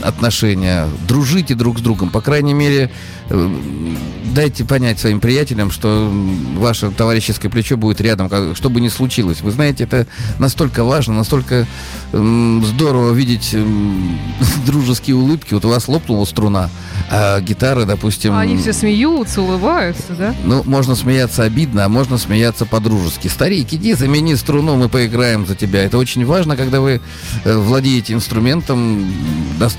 отношение. 0.02 0.88
Дружите 1.06 1.54
друг 1.54 1.78
с 1.78 1.82
другом. 1.82 2.10
По 2.10 2.20
крайней 2.20 2.54
мере, 2.54 2.90
дайте 3.30 4.64
понять 4.64 4.98
своим 4.98 5.20
приятелям, 5.20 5.70
что 5.70 6.10
ваше 6.56 6.90
товарищеское 6.90 7.50
плечо 7.50 7.76
будет 7.76 8.00
рядом, 8.00 8.54
что 8.54 8.70
бы 8.70 8.80
ни 8.80 8.88
случилось. 8.88 9.40
Вы 9.40 9.50
знаете, 9.50 9.84
это 9.84 10.06
настолько 10.38 10.84
важно, 10.84 11.14
настолько 11.14 11.66
здорово 12.12 13.12
видеть 13.12 13.56
дружеские 14.66 15.16
улыбки. 15.16 15.54
Вот 15.54 15.64
у 15.64 15.68
вас 15.68 15.88
лопнула 15.88 16.24
струна, 16.24 16.70
а 17.10 17.40
гитара, 17.40 17.84
допустим... 17.84 18.34
Они 18.34 18.56
все 18.56 18.72
смеются, 18.72 19.42
улыбаются, 19.42 20.12
да? 20.16 20.34
Ну, 20.44 20.62
можно 20.64 20.94
смеяться 20.94 21.42
обидно, 21.44 21.84
а 21.84 21.88
можно 21.88 22.18
смеяться 22.18 22.66
по-дружески. 22.66 23.28
Старик, 23.28 23.68
иди, 23.72 23.94
замени 23.94 24.34
струну, 24.34 24.76
мы 24.76 24.88
поиграем 24.88 25.46
за 25.46 25.54
тебя. 25.54 25.84
Это 25.84 25.98
очень 25.98 26.24
важно, 26.24 26.56
когда 26.56 26.80
вы 26.80 27.00
э, 27.44 27.56
владеете 27.56 28.14
инструментом 28.14 29.12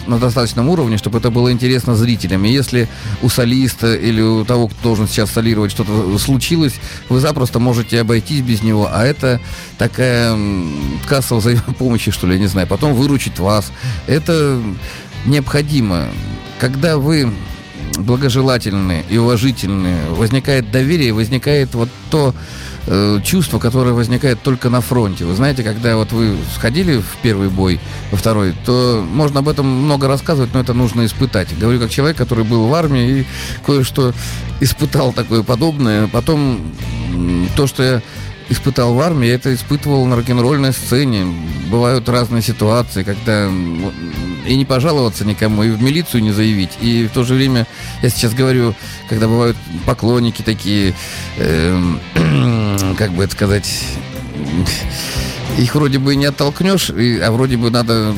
на 0.07 0.19
достаточном 0.19 0.69
уровне, 0.69 0.97
чтобы 0.97 1.19
это 1.19 1.31
было 1.31 1.51
интересно 1.51 1.95
зрителям. 1.95 2.45
И 2.45 2.51
если 2.51 2.87
у 3.21 3.29
солиста 3.41 3.95
или 3.95 4.21
у 4.21 4.45
того, 4.45 4.67
кто 4.67 4.83
должен 4.83 5.07
сейчас 5.07 5.31
солировать, 5.31 5.71
что-то 5.71 6.17
случилось, 6.19 6.75
вы 7.09 7.19
запросто 7.19 7.59
можете 7.59 7.99
обойтись 7.99 8.41
без 8.41 8.61
него. 8.61 8.87
А 8.91 9.03
это 9.03 9.39
такая 9.77 10.37
касса 11.07 11.35
взаимопомощи, 11.35 12.11
что 12.11 12.27
ли, 12.27 12.33
я 12.33 12.39
не 12.39 12.47
знаю. 12.47 12.67
Потом 12.67 12.93
выручить 12.93 13.39
вас. 13.39 13.71
Это 14.05 14.61
необходимо. 15.25 16.05
Когда 16.59 16.97
вы 16.97 17.33
благожелательные 17.97 19.03
и 19.09 19.17
уважительные, 19.17 20.05
возникает 20.11 20.71
доверие, 20.71 21.13
возникает 21.13 21.73
вот 21.73 21.89
то 22.11 22.35
э, 22.87 23.19
чувство, 23.23 23.59
которое 23.59 23.93
возникает 23.93 24.41
только 24.41 24.69
на 24.69 24.81
фронте. 24.81 25.25
Вы 25.25 25.35
знаете, 25.35 25.63
когда 25.63 25.95
вот 25.97 26.11
вы 26.11 26.37
сходили 26.55 26.97
в 26.97 27.17
первый 27.21 27.49
бой, 27.49 27.79
во 28.11 28.17
второй, 28.17 28.53
то 28.65 29.05
можно 29.09 29.39
об 29.39 29.49
этом 29.49 29.65
много 29.65 30.07
рассказывать, 30.07 30.53
но 30.53 30.59
это 30.59 30.73
нужно 30.73 31.05
испытать. 31.05 31.57
Говорю 31.57 31.79
как 31.79 31.89
человек, 31.89 32.17
который 32.17 32.43
был 32.43 32.67
в 32.67 32.73
армии 32.73 33.19
и 33.19 33.25
кое-что 33.65 34.13
испытал 34.59 35.13
такое 35.13 35.43
подобное. 35.43 36.07
Потом 36.07 36.61
то, 37.55 37.67
что 37.67 37.83
я 37.83 38.01
испытал 38.51 38.93
в 38.93 38.99
армии, 38.99 39.27
я 39.27 39.35
это 39.35 39.53
испытывал 39.53 40.05
на 40.05 40.15
рок-н-ролльной 40.15 40.73
сцене. 40.73 41.25
Бывают 41.69 42.07
разные 42.09 42.41
ситуации, 42.41 43.03
когда 43.03 43.49
и 44.45 44.55
не 44.55 44.65
пожаловаться 44.65 45.25
никому, 45.25 45.63
и 45.63 45.71
в 45.71 45.81
милицию 45.81 46.23
не 46.23 46.31
заявить. 46.31 46.71
И 46.81 47.07
в 47.07 47.11
то 47.11 47.23
же 47.23 47.33
время, 47.35 47.67
я 48.01 48.09
сейчас 48.09 48.33
говорю, 48.33 48.75
когда 49.09 49.27
бывают 49.27 49.57
поклонники 49.85 50.41
такие, 50.41 50.93
э, 51.37 51.95
как 52.97 53.11
бы 53.11 53.23
это 53.23 53.33
сказать, 53.33 53.85
их 55.57 55.75
вроде 55.75 55.99
бы 55.99 56.15
не 56.15 56.25
оттолкнешь, 56.25 56.89
и, 56.89 57.19
а 57.19 57.31
вроде 57.31 57.57
бы 57.57 57.69
надо... 57.69 58.13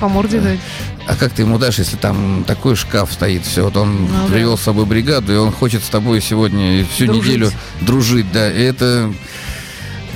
По 0.00 0.08
морде 0.08 0.40
дать. 0.40 0.60
А 1.06 1.16
как 1.16 1.32
ты 1.32 1.42
ему 1.42 1.58
дашь, 1.58 1.78
если 1.78 1.96
там 1.96 2.44
такой 2.46 2.76
шкаф 2.76 3.12
стоит, 3.12 3.44
все, 3.44 3.64
вот 3.64 3.76
он 3.76 4.06
ну, 4.06 4.28
привел 4.28 4.52
да. 4.52 4.56
с 4.56 4.60
собой 4.64 4.86
бригаду, 4.86 5.32
и 5.32 5.36
он 5.36 5.50
хочет 5.50 5.82
с 5.82 5.88
тобой 5.88 6.20
сегодня 6.20 6.84
всю 6.84 7.06
дружить. 7.06 7.24
неделю 7.24 7.50
дружить, 7.80 8.30
да, 8.32 8.50
и 8.50 8.62
это 8.62 9.12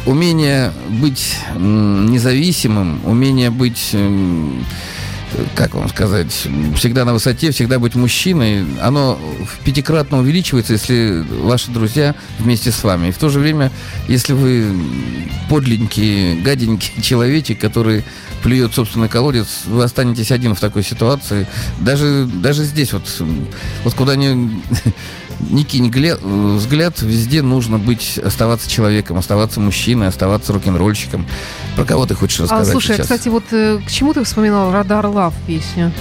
умение 0.06 0.72
быть 0.88 1.36
независимым, 1.56 3.00
умение 3.04 3.50
быть 3.50 3.94
как 5.54 5.74
вам 5.74 5.88
сказать, 5.88 6.32
всегда 6.76 7.04
на 7.04 7.12
высоте, 7.12 7.50
всегда 7.50 7.78
быть 7.78 7.94
мужчиной, 7.94 8.64
оно 8.80 9.18
пятикратно 9.64 10.18
увеличивается, 10.18 10.72
если 10.72 11.24
ваши 11.42 11.70
друзья 11.70 12.14
вместе 12.38 12.70
с 12.70 12.82
вами. 12.82 13.08
И 13.08 13.10
в 13.10 13.18
то 13.18 13.28
же 13.28 13.40
время, 13.40 13.70
если 14.08 14.32
вы 14.32 14.66
подленький, 15.48 16.40
гаденький 16.40 17.02
человечек, 17.02 17.60
который 17.60 18.04
плюет 18.42 18.74
собственный 18.74 19.08
колодец, 19.08 19.62
вы 19.66 19.82
останетесь 19.82 20.30
один 20.30 20.54
в 20.54 20.60
такой 20.60 20.82
ситуации. 20.82 21.46
Даже, 21.80 22.26
даже 22.26 22.64
здесь 22.64 22.92
вот, 22.92 23.02
вот 23.84 23.94
куда 23.94 24.16
не 24.16 24.50
не 25.40 25.64
кинь 25.64 25.90
взгляд, 25.90 27.02
везде 27.02 27.42
нужно 27.42 27.78
быть, 27.78 28.18
оставаться 28.18 28.70
человеком, 28.70 29.18
оставаться 29.18 29.60
мужчиной, 29.60 30.08
оставаться 30.08 30.52
рок-н-ролльщиком. 30.52 31.26
Про 31.74 31.84
кого 31.84 32.06
ты 32.06 32.14
хочешь 32.14 32.40
а, 32.40 32.42
рассказать 32.44 32.68
а, 32.68 32.72
Слушай, 32.72 32.96
сейчас? 32.96 33.06
кстати, 33.06 33.28
вот 33.28 33.44
э, 33.52 33.78
к 33.86 33.90
чему 33.90 34.14
ты 34.14 34.24
вспоминал 34.24 34.72
«Радар 34.72 35.06
Лав» 35.06 35.34
песню? 35.46 35.92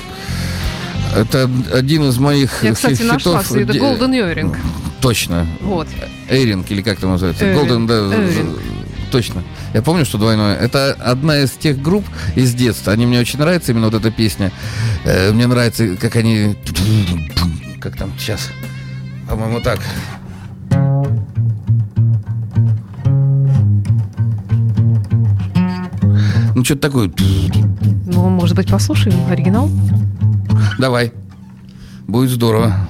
Это 1.16 1.50
один 1.74 2.04
из 2.10 2.18
моих 2.18 2.64
Я, 2.64 2.74
кстати, 2.74 2.96
хитов. 2.96 3.14
нашла, 3.14 3.42
это 3.42 3.74
Golden 3.74 4.12
Earring. 4.12 4.58
Точно. 5.02 5.46
Вот. 5.62 5.88
Эйринг, 6.30 6.70
или 6.72 6.82
как 6.82 6.98
это 6.98 7.08
называется? 7.08 7.46
Golden. 7.46 8.14
Эйринг. 8.14 8.58
Точно. 9.12 9.44
Я 9.74 9.82
помню, 9.82 10.06
что 10.06 10.18
двойное. 10.18 10.58
Это 10.58 10.94
одна 10.94 11.40
из 11.40 11.52
тех 11.52 11.82
групп 11.82 12.06
из 12.36 12.54
детства. 12.54 12.92
Они 12.92 13.06
мне 13.06 13.20
очень 13.20 13.40
нравятся, 13.40 13.72
именно 13.72 13.86
вот 13.86 13.94
эта 13.94 14.12
песня. 14.12 14.52
Э, 15.04 15.32
мне 15.32 15.48
нравится, 15.48 15.96
как 15.96 16.16
они... 16.16 16.56
Как 17.80 17.96
там 17.96 18.12
сейчас... 18.18 18.50
По-моему, 19.28 19.60
так. 19.62 19.80
Ну, 26.56 26.64
что-то 26.64 26.82
такое. 26.82 27.12
Ну, 28.06 28.30
может 28.30 28.56
быть, 28.56 28.70
послушаем 28.70 29.18
оригинал? 29.30 29.70
Давай. 30.80 31.12
Будет 32.08 32.30
здорово. 32.30 32.88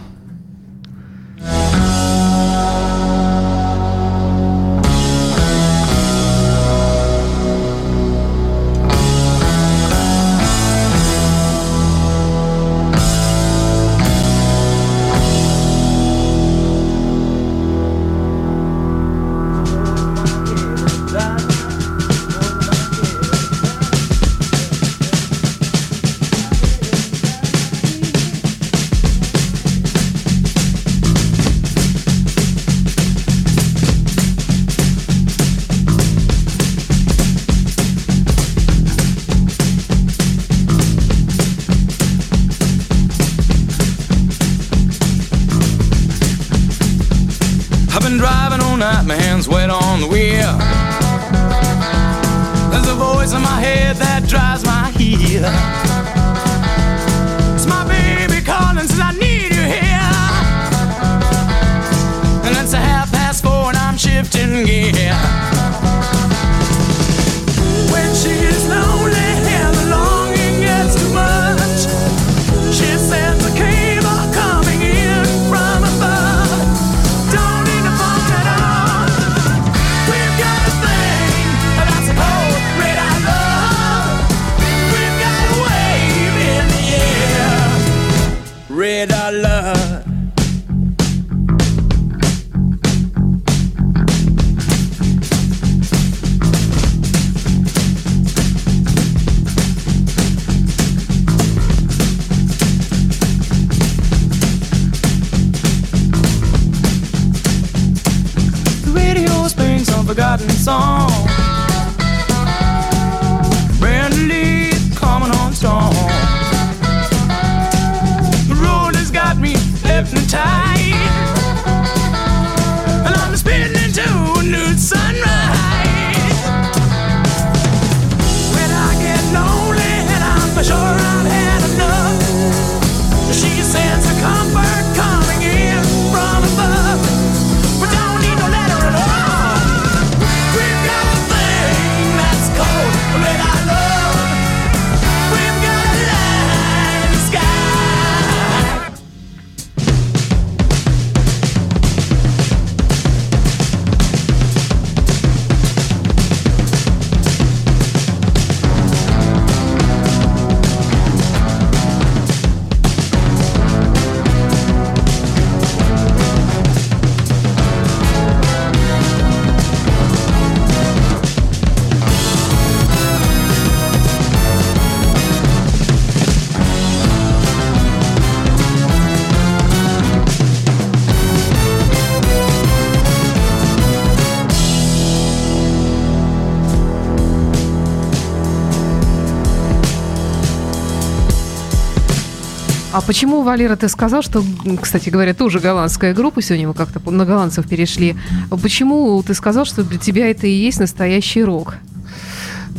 Почему, 193.06 193.44
Валера, 193.44 193.76
ты 193.76 193.90
сказал, 193.90 194.22
что, 194.22 194.44
кстати 194.82 195.10
говоря, 195.10 195.34
тоже 195.34 195.60
голландская 195.60 196.14
группа, 196.14 196.42
сегодня 196.42 196.68
мы 196.68 196.74
как-то 196.74 197.00
на 197.12 197.26
голландцев 197.26 197.68
перешли. 197.68 198.16
Почему 198.50 199.22
ты 199.24 199.34
сказал, 199.34 199.66
что 199.66 199.84
для 199.84 199.98
тебя 199.98 200.30
это 200.30 200.48
и 200.48 200.52
есть 200.52 200.80
настоящий 200.80 201.44
рок? 201.44 201.76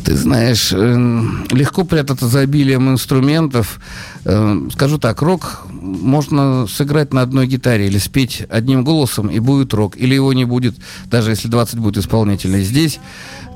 Ты 0.03 0.15
знаешь, 0.15 0.71
э, 0.71 1.21
легко 1.51 1.83
прятаться 1.83 2.27
за 2.27 2.39
обилием 2.39 2.89
инструментов. 2.89 3.79
Э, 4.23 4.67
Скажу 4.71 4.99
так, 4.99 5.21
рок 5.21 5.67
можно 5.69 6.65
сыграть 6.67 7.13
на 7.13 7.21
одной 7.21 7.47
гитаре 7.47 7.87
или 7.87 7.97
спеть 7.97 8.43
одним 8.49 8.83
голосом, 8.83 9.27
и 9.27 9.39
будет 9.39 9.73
рок. 9.73 9.97
Или 9.97 10.15
его 10.15 10.31
не 10.33 10.45
будет, 10.45 10.75
даже 11.05 11.31
если 11.31 11.49
20 11.49 11.79
будет 11.79 11.97
исполнителей. 11.97 12.63
Здесь 12.63 12.99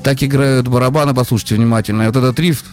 так 0.04 0.24
играют 0.24 0.68
барабаны, 0.68 1.14
послушайте 1.14 1.56
внимательно. 1.56 2.04
И 2.04 2.08
вот 2.08 2.16
этот 2.18 2.40
риф... 2.40 2.64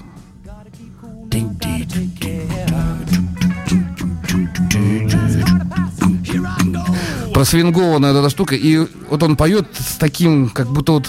просвингованная 7.38 8.10
эта 8.10 8.30
штука, 8.30 8.56
и 8.56 8.84
вот 9.08 9.22
он 9.22 9.36
поет 9.36 9.68
с 9.78 9.94
таким, 9.94 10.48
как 10.48 10.66
будто 10.72 10.90
вот 10.90 11.06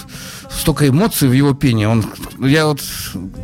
столько 0.48 0.86
эмоций 0.86 1.28
в 1.28 1.32
его 1.32 1.54
пении. 1.54 1.86
Он, 1.86 2.04
я 2.38 2.66
вот, 2.66 2.80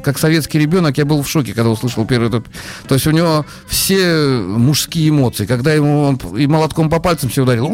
как 0.05 0.21
советский 0.21 0.61
ребенок, 0.61 0.97
я 0.97 1.05
был 1.05 1.21
в 1.25 1.29
шоке, 1.29 1.53
когда 1.53 1.71
услышал 1.71 2.07
первый 2.07 2.29
этот... 2.29 2.47
То 2.87 2.95
есть 2.95 3.09
у 3.09 3.11
него 3.11 3.45
все 3.67 4.41
мужские 4.41 5.09
эмоции. 5.09 5.47
Когда 5.47 5.75
ему 5.75 6.03
он 6.03 6.15
и 6.39 6.47
молотком 6.47 6.89
по 6.89 7.01
пальцам 7.01 7.29
все 7.29 7.43
ударил, 7.43 7.69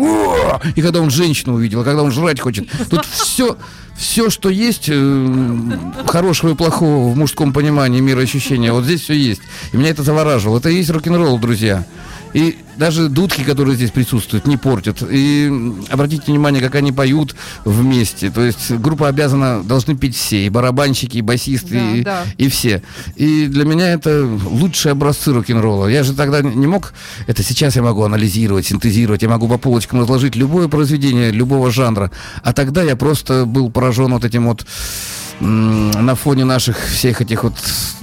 и 0.75 0.81
когда 0.81 1.03
он 1.03 1.11
женщину 1.11 1.57
увидел, 1.57 1.83
и 1.83 1.85
когда 1.85 2.03
он 2.03 2.11
жрать 2.11 2.41
хочет. 2.41 2.71
Тут 2.89 3.05
все, 3.05 3.59
все, 3.95 4.31
что 4.31 4.49
есть 4.49 4.87
э, 4.89 5.53
хорошего 6.07 6.53
и 6.53 6.55
плохого 6.55 7.13
в 7.13 7.19
мужском 7.19 7.53
понимании 7.53 8.01
мира 8.01 8.21
ощущения, 8.21 8.73
вот 8.73 8.85
здесь 8.85 9.03
все 9.03 9.13
есть. 9.13 9.43
И 9.73 9.77
меня 9.77 9.91
это 9.91 10.05
завораживало. 10.05 10.57
Это 10.57 10.71
и 10.71 10.77
есть 10.77 10.89
рок-н-ролл, 10.89 11.39
друзья. 11.39 11.85
И 12.33 12.59
даже 12.77 13.09
дудки, 13.09 13.45
которые 13.45 13.77
здесь 13.77 13.91
присутствуют, 13.91 14.47
не 14.47 14.57
портят. 14.57 15.03
И 15.09 15.51
обратите 15.91 16.25
внимание, 16.27 16.63
как 16.63 16.75
они 16.75 16.93
поют 16.93 17.35
вместе. 17.65 18.31
То 18.31 18.43
есть 18.43 18.71
группа 18.71 19.09
обязана, 19.09 19.63
должны 19.63 19.97
петь 19.97 20.17
все. 20.17 20.47
И 20.47 20.49
барабанщики, 20.49 21.19
и 21.19 21.23
басисты, 21.23 21.75
Да, 21.75 21.97
и, 21.97 22.03
да. 22.03 22.25
и 22.39 22.49
все. 22.49 22.83
И 23.17 23.47
для 23.47 23.65
меня 23.65 23.93
это 23.93 24.25
лучшие 24.25 24.93
образцы 24.93 25.33
рок-н-ролла. 25.33 25.87
Я 25.89 26.03
же 26.03 26.15
тогда 26.15 26.41
не 26.41 26.67
мог... 26.67 26.95
Это 27.27 27.43
сейчас 27.43 27.77
я 27.77 27.83
могу 27.83 28.03
анализировать, 28.03 28.67
синтезировать. 28.67 29.23
Я 29.23 29.29
могу 29.29 29.49
по 29.49 29.59
полочкам 29.59 30.01
разложить 30.01 30.35
любое 30.37 30.69
произведение 30.69 31.31
любого 31.31 31.71
жанра. 31.71 32.11
А 32.43 32.53
тогда 32.53 32.83
я 32.83 32.97
просто 32.97 33.45
был 33.45 33.71
поражен 33.71 34.13
вот 34.13 34.25
этим 34.25 34.47
вот 34.47 34.67
на 35.41 36.15
фоне 36.15 36.45
наших 36.45 36.79
всех 36.87 37.21
этих 37.21 37.43
вот, 37.43 37.55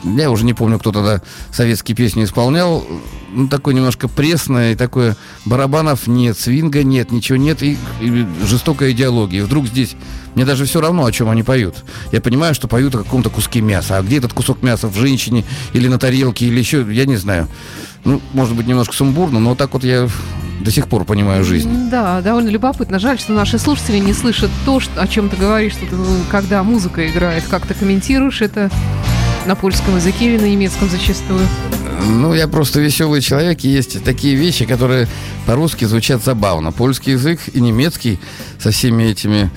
я 0.04 0.30
уже 0.30 0.44
не 0.44 0.54
помню, 0.54 0.78
кто 0.78 0.92
тогда 0.92 1.22
советские 1.52 1.96
песни 1.96 2.26
исполнял, 2.26 2.86
ну, 3.32 3.48
такое 3.48 3.74
немножко 3.74 4.08
пресное, 4.08 4.76
такое, 4.76 5.15
барабанов 5.46 6.08
нет, 6.08 6.38
свинга 6.38 6.84
нет, 6.84 7.12
ничего 7.12 7.38
нет, 7.38 7.63
и, 7.63 7.78
и 8.02 8.26
жестокая 8.46 8.92
идеология. 8.92 9.39
И 9.39 9.44
вдруг 9.44 9.68
здесь, 9.68 9.96
мне 10.36 10.46
даже 10.46 10.65
все 10.65 10.82
равно, 10.82 11.06
о 11.06 11.12
чем 11.12 11.30
они 11.30 11.44
поют. 11.44 11.84
Я 12.12 12.22
понимаю, 12.22 12.56
что 12.56 12.68
поют 12.68 12.96
о 12.96 13.00
каком-то 13.00 13.30
куске 13.30 13.62
мяса, 13.62 13.98
а 13.98 14.02
где 14.02 14.18
этот 14.18 14.34
кусок 14.34 14.62
мяса, 14.63 14.88
в 14.88 14.96
женщине 14.96 15.46
или 15.74 15.88
на 15.88 16.00
тарелке, 16.00 16.46
или 16.46 16.60
еще, 16.60 16.86
я 16.89 17.06
не 17.06 17.18
знаю. 17.18 17.48
Ну, 18.06 18.22
может 18.34 18.56
быть, 18.56 18.68
немножко 18.68 18.94
сумбурно, 18.94 19.39
но 19.39 19.56
так 19.56 19.74
вот 19.74 19.84
я 19.84 20.08
до 20.62 20.72
сих 20.72 20.88
пор 20.88 21.06
понимаю 21.06 21.44
жизнь. 21.44 21.89
Да, 21.89 22.22
довольно 22.22 22.50
любопытно. 22.50 23.00
Жаль, 23.00 23.20
что 23.20 23.34
наши 23.34 23.58
слушатели 23.58 23.98
не 23.98 24.13
слышат 24.13 24.52
то, 24.65 24.80
что, 24.80 25.02
о 25.02 25.08
чем 25.08 25.30
ты 25.30 25.38
говоришь, 25.38 25.74
что 25.74 25.86
ты, 25.86 25.96
ну, 25.96 26.06
когда 26.30 26.63
музыка 26.63 27.10
играет, 27.10 27.44
как 27.50 27.65
ты 27.65 27.74
комментируешь 27.74 28.42
это 28.42 28.70
на 29.46 29.56
польском 29.56 29.96
языке 29.96 30.34
или 30.34 30.42
на 30.42 30.46
немецком 30.46 30.89
зачастую. 30.89 31.42
Ну, 32.08 32.34
я 32.34 32.48
просто 32.48 32.80
веселый 32.80 33.22
человек, 33.22 33.64
и 33.64 33.70
есть 33.70 34.04
такие 34.04 34.36
вещи, 34.36 34.66
которые 34.66 35.08
по-русски 35.46 35.86
звучат 35.86 36.24
забавно. 36.24 36.72
Польский 36.72 37.14
язык 37.14 37.40
и 37.54 37.60
немецкий 37.60 38.20
со 38.60 38.72
всеми 38.72 39.04
этими... 39.04 39.50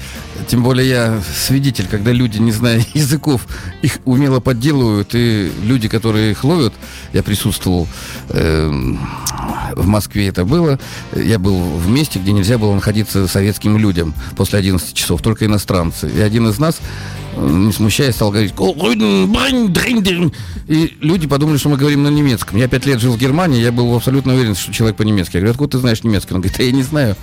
Тем 0.49 0.63
более 0.63 0.89
я 0.89 1.21
свидетель, 1.37 1.87
когда 1.89 2.11
люди, 2.11 2.39
не 2.39 2.51
зная 2.51 2.85
языков, 2.95 3.47
их 3.83 3.99
умело 4.05 4.41
подделывают, 4.41 5.11
и 5.15 5.53
люди, 5.63 5.89
которые 5.89 6.33
их 6.33 6.43
ловят, 6.45 6.73
я 7.13 7.23
присутствовал 7.23 7.87
эм, 8.31 8.99
в 9.75 9.87
Москве 9.87 10.29
это 10.29 10.45
было, 10.45 10.79
я 11.15 11.39
был 11.39 11.61
в 11.61 11.89
месте, 11.89 12.19
где 12.19 12.33
нельзя 12.33 12.59
было 12.59 12.75
находиться 12.75 13.29
советским 13.29 13.79
людям 13.79 14.15
после 14.37 14.59
11 14.59 14.95
часов, 14.95 15.23
только 15.23 15.47
иностранцы. 15.47 16.11
И 16.11 16.21
один 16.21 16.49
из 16.49 16.59
нас 16.59 16.81
э, 16.81 17.22
не 17.37 17.73
смущаясь, 17.73 18.15
стал 18.15 18.31
говорить 18.31 18.53
и 20.69 20.97
люди 21.01 21.27
подумали, 21.27 21.57
что 21.57 21.69
мы 21.69 21.77
говорим 21.77 22.03
на 22.03 22.09
немецком. 22.09 22.59
Я 22.59 22.69
пять 22.69 22.87
лет 22.87 23.01
жил 23.01 23.13
в 23.13 23.19
Германии, 23.19 23.61
я 23.61 23.73
был 23.73 23.95
абсолютно 23.95 24.35
уверен, 24.35 24.55
что 24.55 24.73
человек 24.73 24.97
по-немецки. 24.97 25.37
Я 25.37 25.41
говорю, 25.41 25.53
откуда 25.53 25.73
ты 25.73 25.79
знаешь 25.79 26.03
немецкий? 26.03 26.35
Он 26.35 26.41
говорит, 26.41 26.59
«А 26.61 26.63
я 26.63 26.73
не 26.73 26.83
знаю. 26.83 27.17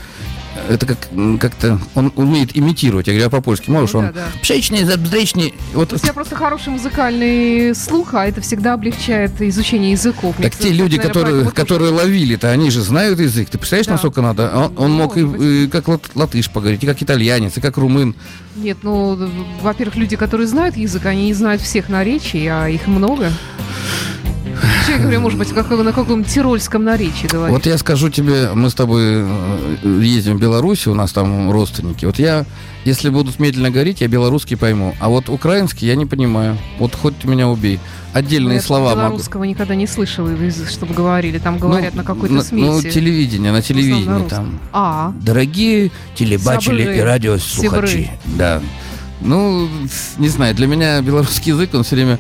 Это 0.70 0.86
как 0.86 0.98
как-то 1.40 1.80
он 1.96 2.12
умеет 2.16 2.56
имитировать. 2.58 3.08
Я 3.08 3.14
говорю, 3.14 3.28
а 3.28 3.30
по-польски 3.30 3.70
можешь? 3.70 3.94
Ну 3.94 4.00
он 4.00 4.06
да, 4.08 4.12
да. 4.14 4.26
пшечный, 4.42 4.84
забздречный. 4.84 5.54
Вот 5.74 5.94
У 5.94 5.98
тебя 5.98 6.14
просто 6.14 6.36
хороший 6.36 6.70
музыкальный 6.70 7.74
слух, 7.76 8.14
а 8.14 8.26
это 8.28 8.42
всегда 8.42 8.74
облегчает 8.74 9.42
изучение 9.42 9.92
языков. 9.92 10.38
Мне 10.38 10.50
Так 10.50 10.58
те 10.58 10.64
кажется, 10.66 10.84
люди, 10.84 10.98
наверное, 10.98 11.24
которые, 11.24 11.52
которые 11.52 11.92
ловили-то, 11.92 12.50
они 12.52 12.70
же 12.72 12.82
знают 12.82 13.20
язык. 13.20 13.50
Ты 13.50 13.58
представляешь, 13.58 13.88
Да. 13.88 13.94
насколько 13.94 14.22
надо? 14.22 14.52
Он, 14.56 14.74
он 14.78 14.92
мог 14.92 15.18
и, 15.18 15.22
и 15.66 15.68
как 15.68 15.88
лат- 15.88 16.10
латыш 16.16 16.50
поговорить, 16.50 16.84
и 16.84 16.88
как 16.88 17.02
итальянец, 17.02 17.58
и 17.58 17.62
как 17.62 17.78
румын. 17.78 18.16
Нет, 18.56 18.80
ну, 18.84 19.18
во-первых, 19.62 19.96
люди, 19.96 20.16
которые 20.16 20.48
знают 20.48 20.76
язык, 20.76 21.06
они 21.06 21.26
не 21.28 21.34
знают 21.34 21.62
всех 21.62 21.90
наречий, 21.90 22.46
а 22.48 22.68
их 22.68 22.88
много. 22.88 23.32
Еще 24.84 24.92
я 24.94 24.98
говорю, 25.00 25.20
может 25.22 25.38
быть, 25.40 25.50
как, 25.50 25.70
на 25.70 25.92
каком 25.94 26.24
тирольском 26.24 26.84
наречии 26.84 27.28
говорить. 27.28 27.56
Вот 27.56 27.66
я 27.66 27.78
скажу 27.78 28.10
тебе, 28.10 28.52
мы 28.54 28.70
с 28.70 28.74
тобой 28.74 29.02
э, 29.06 30.00
ездим 30.02 30.38
в 30.38 30.40
Беларусь, 30.40 30.88
у 30.88 30.94
нас 30.94 31.12
там 31.12 31.52
родственники. 31.52 32.06
Вот 32.06 32.20
я, 32.20 32.46
если 32.86 33.10
будут 33.10 33.40
медленно 33.40 33.72
говорить, 33.72 34.02
я 34.02 34.08
белорусский 34.08 34.58
пойму. 34.58 34.96
А 35.00 35.10
вот 35.10 35.30
украинский 35.30 35.88
я 35.88 35.96
не 35.96 36.06
понимаю. 36.06 36.58
Вот 36.80 36.96
хоть 36.96 37.24
меня 37.24 37.48
убей. 37.48 37.80
Отдельные 38.14 38.56
Я 38.56 38.62
слова 38.62 38.90
могу. 38.96 39.02
белорусского 39.10 39.44
никогда 39.44 39.76
не 39.76 39.86
слышала, 39.86 40.30
из- 40.30 40.70
чтобы 40.72 40.94
говорили. 40.96 41.38
Там 41.38 41.60
говорят 41.60 41.94
на 41.94 42.04
какой-то 42.04 42.34
Ну, 42.36 42.42
смеси. 42.42 42.90
телевидение, 42.90 43.52
на 43.52 43.62
телевидении 43.62 44.06
на 44.06 44.24
там. 44.24 44.60
А, 44.74 45.14
Дорогие 45.22 45.92
телебачили 46.16 46.82
Сябры. 46.84 46.98
и 46.98 47.02
радиослухачи. 47.02 47.88
Сябры. 47.88 48.10
Да. 48.38 48.62
Ну, 49.22 49.68
не 50.18 50.30
знаю, 50.30 50.56
для 50.56 50.68
меня 50.68 51.02
белорусский 51.02 51.52
язык, 51.52 51.74
он 51.74 51.84
все 51.84 51.96
время, 51.96 52.20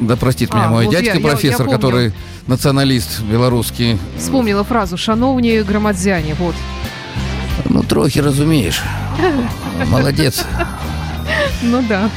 да 0.00 0.16
простит 0.16 0.52
меня 0.52 0.66
А, 0.66 0.70
мой 0.70 0.84
вот 0.84 0.92
я- 0.94 1.00
дядька 1.00 1.18
я- 1.18 1.22
я 1.22 1.28
профессор, 1.30 1.66
помню. 1.66 1.72
который 1.80 2.12
националист 2.46 3.22
белорусский. 3.22 3.96
вспомнила 4.18 4.62
фразу 4.64 4.96
«Шановні 4.96 5.60
громадзяне». 5.60 6.34
Вот. 6.38 6.54
Ну, 7.70 7.82
трохи 7.82 8.20
разумеешь. 8.20 8.82
Молодец. 9.90 10.44
Ну 11.62 11.82
да. 11.88 12.10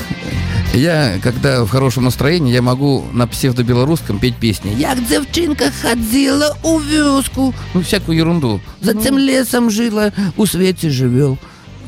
Я, 0.73 1.13
когда 1.23 1.63
в 1.63 1.69
хорошем 1.69 2.03
настроении, 2.03 2.53
я 2.53 2.61
могу 2.61 3.05
на 3.13 3.25
псевдобелорусском 3.27 4.19
петь 4.19 4.35
песни. 4.35 4.75
Як 4.77 5.05
девчинка 5.07 5.71
ходила 5.81 6.55
у 6.63 6.79
вёску. 6.79 7.53
Ну, 7.73 7.81
всякую 7.81 8.17
ерунду. 8.17 8.59
За 8.81 8.93
Ну. 8.93 9.01
тем 9.01 9.17
лесом 9.17 9.69
жила, 9.71 10.11
у 10.35 10.45
свете 10.45 10.89
живел. 10.89 11.37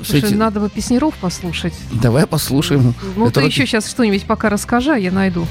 Слушай, 0.04 0.22
Свете- 0.22 0.36
надо 0.36 0.60
бы 0.60 0.70
песнеров 0.70 1.14
послушать. 1.16 1.74
Давай 1.92 2.26
послушаем. 2.26 2.94
Ну, 3.16 3.26
Это 3.26 3.36
ты 3.36 3.42
вот- 3.42 3.50
еще 3.52 3.66
сейчас 3.66 3.90
что-нибудь 3.90 4.24
пока 4.24 4.50
расскажи, 4.50 4.92
а 4.92 4.98
я 4.98 5.12
найду. 5.12 5.46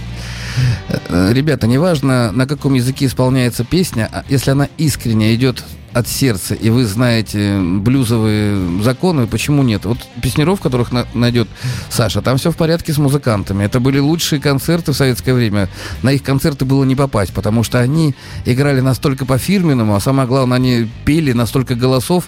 Э, 1.09 1.33
Ребята, 1.33 1.67
неважно, 1.67 2.33
на 2.33 2.47
каком 2.47 2.75
языке 2.75 3.07
исполняется 3.07 3.65
песня, 3.65 4.09
а 4.13 4.25
если 4.29 4.51
она 4.51 4.69
искренне 4.79 5.35
идет 5.35 5.63
от 5.99 6.07
сердца, 6.09 6.55
и 6.55 6.71
вы 6.71 6.85
знаете 6.85 7.59
блюзовые 7.61 8.83
законы, 8.83 9.27
почему 9.27 9.63
нет? 9.63 9.85
Вот 9.85 9.99
песнеров, 10.23 10.61
которых 10.61 10.93
на- 10.93 11.07
найдет 11.15 11.49
Саша, 11.91 12.23
там 12.23 12.39
все 12.39 12.51
в 12.53 12.57
порядке 12.57 12.93
с 12.93 12.99
музыкантами. 12.99 13.65
Это 13.65 13.81
были 13.81 13.99
лучшие 13.99 14.41
концерты 14.41 14.93
в 14.93 14.97
советское 14.97 15.35
время. 15.35 15.69
На 16.03 16.13
их 16.13 16.23
концерты 16.23 16.65
было 16.65 16.85
не 16.85 16.95
попасть, 16.95 17.33
потому 17.33 17.63
что 17.65 17.81
они 17.81 18.15
играли 18.45 18.81
настолько 18.81 19.27
по-фирменному, 19.27 19.95
а 19.97 20.01
самое 20.01 20.29
главное, 20.29 20.57
они 20.57 20.89
пели 21.05 21.33
настолько 21.33 21.75
голосов. 21.75 22.25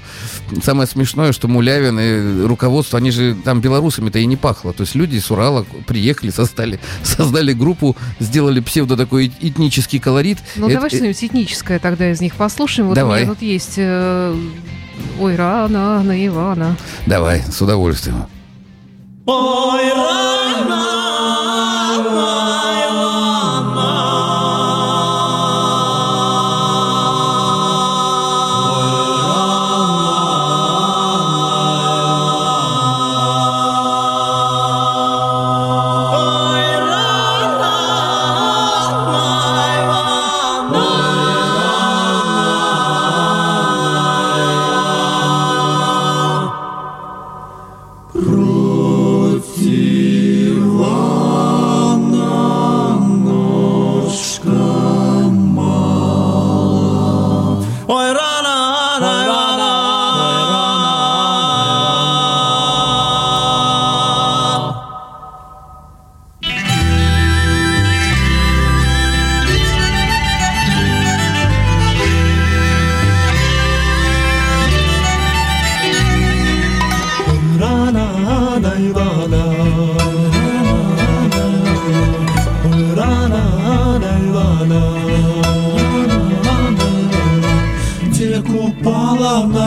Самое 0.63 0.89
смешное, 0.89 1.33
что 1.33 1.47
Мулявин 1.47 1.99
и 2.01 2.47
руководство, 2.47 2.99
они 2.99 3.11
же 3.11 3.37
там 3.45 3.61
белорусами-то 3.61 4.19
и 4.19 4.27
не 4.27 4.37
пахло. 4.37 4.73
То 4.73 4.83
есть 4.83 4.95
люди 4.95 5.19
с 5.19 5.31
Урала 5.31 5.65
приехали, 5.87 6.31
создали, 6.31 6.81
создали 7.05 7.53
группу, 7.53 7.97
сделали 8.19 8.61
псевдо 8.61 8.97
такой 8.97 9.27
эт- 9.29 9.33
этнический 9.41 10.01
колорит. 10.01 10.39
Ну, 10.57 10.69
давай 10.69 10.91
что-нибудь 10.91 11.23
этническое 11.23 11.79
тогда 11.79 12.11
из 12.11 12.21
них 12.21 12.35
послушаем. 12.35 12.89
Вот 12.89 12.95
Давай. 12.95 13.21
у 13.21 13.25
меня 13.25 13.35
тут 13.35 13.43
есть... 13.43 13.60
э, 13.77 14.37
Ой, 15.21 15.37
рано 15.37 16.03
на 16.03 16.27
Ивана. 16.27 16.77
Давай, 17.07 17.43
с 17.43 17.61
удовольствием. 17.61 18.27
Ой, 19.27 19.93
рано, 19.93 21.00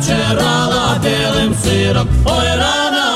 večerala, 0.00 0.98
delim 1.02 1.54
sirom, 1.62 2.08
oj 2.24 2.46
rana 2.56 3.09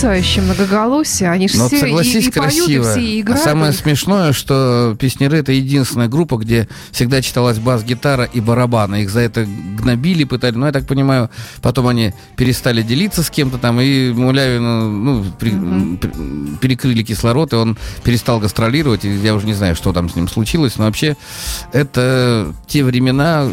Потрясающе 0.00 0.40
многоголосие. 0.40 1.30
Они 1.30 1.46
же 1.46 1.58
Но 1.58 1.68
все 1.68 1.80
согласись, 1.80 2.26
и, 2.26 2.28
и 2.28 2.32
поют, 2.32 2.54
и 2.56 2.56
красиво. 2.56 2.90
все 2.90 3.00
и 3.00 3.18
а 3.18 3.20
играют. 3.20 3.44
самое 3.44 3.72
смешное, 3.72 4.32
что 4.32 4.96
песнеры 4.98 5.36
это 5.36 5.52
единственная 5.52 6.08
группа, 6.08 6.38
где 6.38 6.68
всегда 6.90 7.20
читалась 7.20 7.58
бас-гитара 7.58 8.24
и 8.24 8.40
барабаны. 8.40 9.02
Их 9.02 9.10
за 9.10 9.20
это 9.20 9.46
гнобили, 9.76 10.24
пытали. 10.24 10.56
Но 10.56 10.66
я 10.66 10.72
так 10.72 10.86
понимаю, 10.86 11.28
потом 11.60 11.86
они 11.88 12.14
перестали 12.36 12.80
делиться 12.80 13.22
с 13.22 13.28
кем-то 13.28 13.58
там, 13.58 13.78
и 13.78 14.10
Муляевину 14.12 14.90
ну, 14.90 15.24
при- 15.38 15.50
пр- 15.98 16.12
перекрыли 16.62 17.02
кислород, 17.02 17.52
и 17.52 17.56
он 17.56 17.76
перестал 18.02 18.40
гастролировать. 18.40 19.04
И 19.04 19.10
я 19.10 19.34
уже 19.34 19.44
не 19.44 19.54
знаю, 19.54 19.76
что 19.76 19.92
там 19.92 20.08
с 20.08 20.16
ним 20.16 20.28
случилось. 20.28 20.78
Но 20.78 20.84
вообще 20.84 21.18
это 21.74 22.54
те 22.66 22.84
времена, 22.84 23.50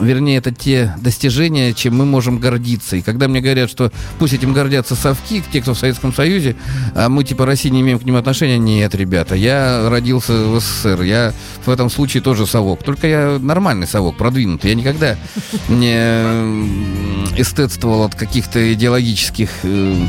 вернее, 0.00 0.38
это 0.38 0.52
те 0.52 0.94
достижения, 1.00 1.72
чем 1.72 1.96
мы 1.96 2.04
можем 2.04 2.38
гордиться. 2.38 2.96
И 2.96 3.02
когда 3.02 3.28
мне 3.28 3.40
говорят, 3.40 3.70
что 3.70 3.92
пусть 4.18 4.32
этим 4.32 4.52
гордятся 4.52 4.94
совки, 4.94 5.42
те, 5.52 5.60
кто 5.60 5.74
в 5.74 5.78
Советском 5.78 6.12
Союзе, 6.12 6.56
а 6.94 7.08
мы 7.08 7.24
типа 7.24 7.46
России 7.46 7.68
не 7.68 7.80
имеем 7.80 7.98
к 7.98 8.04
ним 8.04 8.16
отношения, 8.16 8.58
нет, 8.58 8.94
ребята, 8.94 9.34
я 9.34 9.88
родился 9.88 10.32
в 10.32 10.60
СССР, 10.60 11.02
я 11.02 11.32
в 11.64 11.70
этом 11.70 11.90
случае 11.90 12.22
тоже 12.22 12.46
совок. 12.46 12.82
Только 12.82 13.06
я 13.06 13.38
нормальный 13.40 13.86
совок, 13.86 14.16
продвинутый. 14.16 14.70
Я 14.70 14.76
никогда 14.76 15.16
не 15.68 15.94
м, 15.94 17.24
эстетствовал 17.36 18.04
от 18.04 18.14
каких-то 18.14 18.72
идеологических... 18.72 19.50
э, 19.62 20.06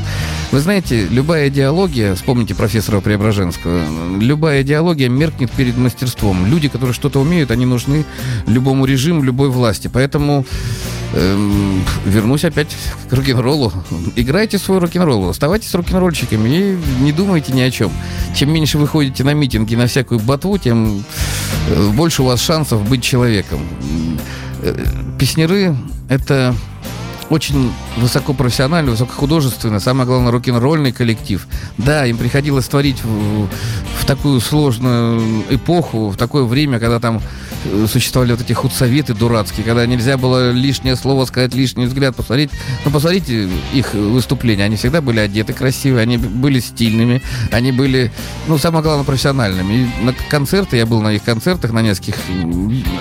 Вы 0.52 0.60
знаете, 0.60 1.08
любая 1.10 1.50
идеология, 1.50 2.16
вспомните 2.16 2.56
профессора 2.56 3.02
Преображенского, 3.02 4.20
любая 4.20 4.62
идеология 4.62 5.10
меркнет 5.10 5.52
перед 5.52 5.78
мастерством. 5.78 6.46
Люди, 6.46 6.68
которые 6.70 6.94
что-то 6.94 7.20
умеют, 7.20 7.52
они 7.52 7.66
нужны 7.66 8.06
любому 8.48 8.86
режиму, 8.86 9.24
любой 9.24 9.50
власти. 9.50 9.81
Поэтому 9.90 10.46
эм, 11.14 11.84
вернусь 12.06 12.46
опять 12.46 12.76
к 13.10 13.14
рок-н-роллу. 13.14 13.72
Играйте 14.16 14.58
свой 14.58 14.80
рок-н-ролл, 14.80 15.30
оставайтесь 15.30 15.74
рок-н-ролльщиками 15.74 16.50
и 16.50 16.78
не 17.02 17.12
думайте 17.12 17.54
ни 17.54 17.62
о 17.62 17.72
чем. 17.72 17.92
Чем 18.36 18.54
меньше 18.54 18.78
вы 18.78 18.88
ходите 18.88 19.24
на 19.24 19.34
митинги, 19.34 19.76
на 19.76 19.88
всякую 19.88 20.20
ботву, 20.20 20.58
тем 20.58 21.04
э, 21.70 21.90
больше 21.92 22.24
у 22.24 22.26
вас 22.26 22.42
шансов 22.42 22.88
быть 22.88 23.04
человеком. 23.04 23.60
Э, 24.62 24.76
Песнеры— 25.18 25.76
это 26.10 26.56
очень 27.32 27.72
высокопрофессиональный, 27.98 28.92
высокохудожественный, 28.92 29.80
самое 29.80 30.06
главное, 30.06 30.32
рок-н-ролльный 30.32 30.92
коллектив. 30.92 31.48
Да, 31.78 32.06
им 32.06 32.18
приходилось 32.18 32.68
творить 32.68 33.02
в, 33.04 33.48
в 34.00 34.06
такую 34.06 34.42
сложную 34.42 35.44
эпоху, 35.50 36.10
в 36.10 36.18
такое 36.18 36.44
время, 36.44 36.80
когда 36.80 37.00
там 37.00 37.22
существовали 37.88 38.32
вот 38.32 38.42
эти 38.42 38.54
худсоветы 38.54 39.14
дурацкие, 39.14 39.66
когда 39.66 39.86
нельзя 39.86 40.18
было 40.18 40.52
лишнее 40.52 40.96
слово 40.96 41.26
сказать, 41.26 41.54
лишний 41.54 41.86
взгляд 41.86 42.16
посмотреть. 42.16 42.52
Ну, 42.86 42.92
посмотрите 42.92 43.50
их 43.74 43.94
выступления. 43.94 44.66
Они 44.66 44.76
всегда 44.76 45.02
были 45.02 45.20
одеты 45.20 45.54
красиво, 45.54 46.00
они 46.00 46.18
были 46.18 46.60
стильными, 46.60 47.22
они 47.52 47.72
были, 47.72 48.12
ну, 48.48 48.58
самое 48.58 48.84
главное, 48.84 49.06
профессиональными. 49.06 49.74
И 49.74 50.04
на 50.04 50.14
концерты, 50.30 50.78
я 50.78 50.86
был 50.86 51.02
на 51.02 51.14
их 51.14 51.24
концертах, 51.24 51.72
на 51.72 51.82
нескольких, 51.82 52.16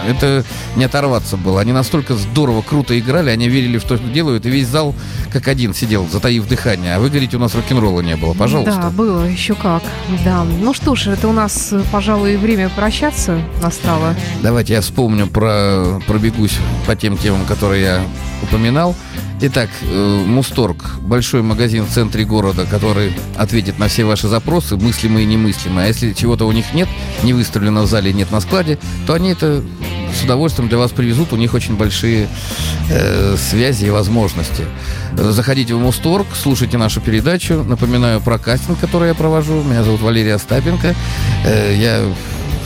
это 0.08 0.44
не 0.76 0.84
оторваться 0.84 1.36
было. 1.36 1.61
Они 1.61 1.72
настолько 1.72 2.14
здорово, 2.14 2.62
круто 2.62 2.98
играли, 2.98 3.30
они 3.30 3.48
верили 3.48 3.78
в 3.78 3.84
то, 3.84 3.96
что 3.96 4.06
делают, 4.06 4.46
и 4.46 4.50
весь 4.50 4.66
зал 4.66 4.94
как 5.32 5.48
один 5.48 5.74
сидел, 5.74 6.08
затаив 6.11 6.46
дыхание. 6.48 6.96
А 6.96 7.00
вы 7.00 7.08
говорите, 7.08 7.36
у 7.36 7.40
нас 7.40 7.54
рок-н-ролла 7.54 8.00
не 8.00 8.16
было. 8.16 8.34
Пожалуйста. 8.34 8.80
Да, 8.82 8.90
было 8.90 9.24
еще 9.24 9.54
как. 9.54 9.82
Да. 10.24 10.44
Ну 10.44 10.74
что 10.74 10.94
ж, 10.94 11.08
это 11.08 11.28
у 11.28 11.32
нас, 11.32 11.72
пожалуй, 11.92 12.36
время 12.36 12.68
прощаться 12.68 13.40
настало. 13.62 14.14
Давайте 14.51 14.72
я 14.72 14.80
вспомню 14.80 15.28
про 15.28 16.01
пробегусь 16.09 16.59
по 16.84 16.96
тем 16.96 17.16
темам, 17.16 17.46
которые 17.46 17.82
я 17.82 18.03
упоминал. 18.42 18.96
Итак, 19.42 19.70
э, 19.82 20.24
Мусторг, 20.26 20.96
большой 21.03 21.42
магазин 21.42 21.84
в 21.84 21.90
центре 21.90 22.24
города, 22.24 22.66
который 22.66 23.12
ответит 23.38 23.78
на 23.78 23.86
все 23.86 24.03
ваши 24.05 24.26
запросы, 24.26 24.74
мыслимые 24.74 25.22
и 25.22 25.28
немыслимые. 25.28 25.84
А 25.84 25.86
если 25.86 26.14
чего-то 26.14 26.46
у 26.46 26.53
них 26.53 26.74
нет, 26.74 26.88
не 27.22 27.32
выставлено 27.32 27.82
в 27.82 27.86
зале, 27.86 28.12
нет 28.12 28.32
на 28.32 28.40
складе, 28.40 28.80
то 29.07 29.14
они 29.14 29.30
это 29.30 29.62
с 30.18 30.24
удовольствием 30.24 30.68
для 30.68 30.78
вас 30.78 30.90
привезут. 30.90 31.32
У 31.32 31.36
них 31.36 31.55
очень 31.55 31.76
большие 31.76 32.26
э, 32.90 33.36
связи 33.36 33.84
и 33.84 33.90
возможности. 33.90 34.64
Заходите 35.12 35.76
в 35.76 35.78
Мусторг, 35.78 36.26
слушайте 36.34 36.76
нашу 36.76 37.01
передачу. 37.01 37.62
Напоминаю 37.62 38.20
про 38.20 38.36
кастинг, 38.36 38.80
который 38.80 39.11
я 39.11 39.14
провожу. 39.14 39.62
Меня 39.62 39.84
зовут 39.84 40.01
Валерий 40.01 40.34
Остапенко. 40.34 40.96
Э, 41.44 41.72
я 41.72 42.03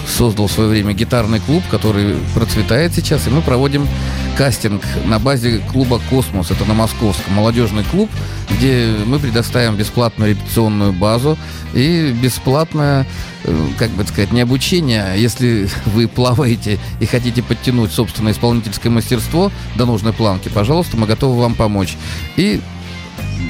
создал 0.07 0.47
в 0.47 0.53
свое 0.53 0.69
время 0.69 0.93
гитарный 0.93 1.41
клуб, 1.41 1.63
который 1.71 2.17
процветает 2.35 2.95
сейчас, 2.95 3.27
и 3.27 3.31
мы 3.31 3.43
проводим 3.43 3.87
кастинг 4.37 4.83
на 5.05 5.19
базе 5.19 5.59
клуба 5.71 6.01
«Космос». 6.11 6.51
Это 6.51 6.65
на 6.65 6.75
Московском. 6.75 7.35
Молодежный 7.35 7.85
клуб, 7.85 8.11
где 8.51 8.95
мы 9.07 9.19
предоставим 9.19 9.77
бесплатную 9.77 10.31
репетиционную 10.31 10.93
базу 10.93 11.39
и 11.73 12.15
бесплатное, 12.23 13.07
э, 13.45 13.67
как 13.79 13.91
бы 13.91 14.05
сказать, 14.05 14.33
не 14.33 14.41
обучение, 14.41 15.05
а 15.05 15.17
если 15.17 15.69
вы 15.87 16.09
плаваете 16.09 16.79
и 17.01 17.07
хотите 17.07 17.43
подтянуть 17.43 17.93
собственное 17.93 18.33
исполнительское 18.33 18.93
мастерство 18.93 19.51
до 19.77 19.87
нужной 19.87 20.13
планки, 20.13 20.49
пожалуйста, 20.49 20.97
мы 20.97 21.07
готовы 21.07 21.41
вам 21.41 21.55
помочь. 21.55 21.97
И 22.37 22.61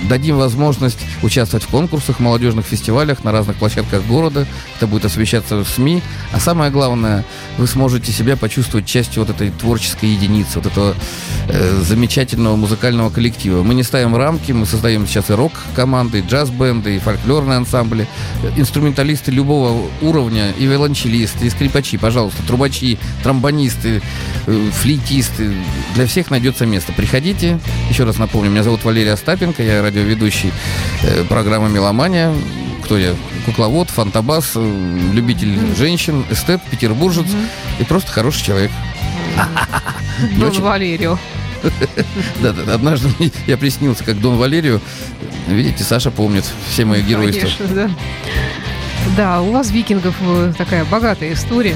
дадим 0.09 0.37
возможность 0.37 0.99
участвовать 1.23 1.65
в 1.65 1.69
конкурсах, 1.69 2.21
молодежных 2.21 2.67
фестивалях 2.67 3.25
на 3.25 3.33
разных 3.33 3.57
площадках 3.57 4.05
города. 4.05 4.47
Это 4.77 4.87
будет 4.87 5.05
освещаться 5.05 5.57
в 5.57 5.69
СМИ. 5.69 6.03
А 6.33 6.41
самое 6.41 6.71
главное, 6.71 7.25
вы 7.59 7.67
сможете 7.67 8.13
себя 8.13 8.37
почувствовать 8.37 8.87
частью 8.87 9.25
вот 9.25 9.35
этой 9.35 9.51
творческой 9.51 10.11
единицы, 10.11 10.61
вот 10.61 10.67
этого 10.67 10.95
э, 11.49 11.83
замечательного 11.83 12.57
музыкального 12.57 13.11
коллектива. 13.11 13.63
Мы 13.63 13.75
не 13.75 13.83
ставим 13.83 14.17
рамки, 14.17 14.53
мы 14.53 14.67
создаем 14.67 15.07
сейчас 15.07 15.31
и 15.31 15.35
рок-команды, 15.35 16.21
и 16.21 16.23
джаз-бенды, 16.23 16.97
и 16.97 16.99
фольклорные 16.99 17.57
ансамбли, 17.57 18.07
инструменталисты 18.57 19.31
любого 19.31 19.89
уровня, 20.03 20.53
и 20.59 20.67
виолончелисты, 20.67 21.47
и 21.47 21.51
скрипачи, 21.51 21.97
пожалуйста, 21.97 22.43
трубачи, 22.47 22.99
тромбонисты, 23.23 24.03
э, 24.47 24.71
флейтисты. 24.73 25.53
Для 25.95 26.07
всех 26.07 26.31
найдется 26.31 26.67
место. 26.67 26.93
Приходите. 26.93 27.59
Еще 27.91 28.05
раз 28.05 28.19
напомню, 28.19 28.51
меня 28.51 28.63
зовут 28.63 28.85
Валерий 28.85 29.13
Остапенко, 29.13 29.63
я 29.63 29.74
радиоведущий 29.83 30.53
э, 31.03 31.25
программы 31.25 31.69
«Меломания». 31.69 32.33
Кто 32.85 32.99
я? 32.99 33.15
Кукловод, 33.47 33.89
фантобас, 33.91 34.53
э, 34.57 34.99
любитель 35.13 35.59
женщин, 35.77 36.25
эстет, 36.31 36.61
петербуржец 36.71 37.27
и 37.81 37.85
просто 37.85 38.13
хороший 38.13 38.45
человек. 38.45 38.71
Дон 40.39 40.51
очень- 40.51 40.63
Валерио. 40.63 41.19
Да, 42.43 42.53
да, 42.53 42.75
однажды 42.75 43.09
я 43.47 43.57
приснился 43.57 44.05
как 44.05 44.21
Дон 44.21 44.37
Валерию. 44.37 44.83
Видите, 45.49 45.83
Саша 45.83 46.11
помнит 46.11 46.45
все 46.69 46.85
мои 46.85 47.01
геройства. 47.03 47.49
Конечно, 47.59 47.67
да. 47.75 47.91
Да, 49.17 49.41
у 49.43 49.51
вас 49.53 49.71
викингов 49.71 50.15
э, 50.21 50.53
такая 50.57 50.85
богатая 50.85 51.33
история. 51.33 51.75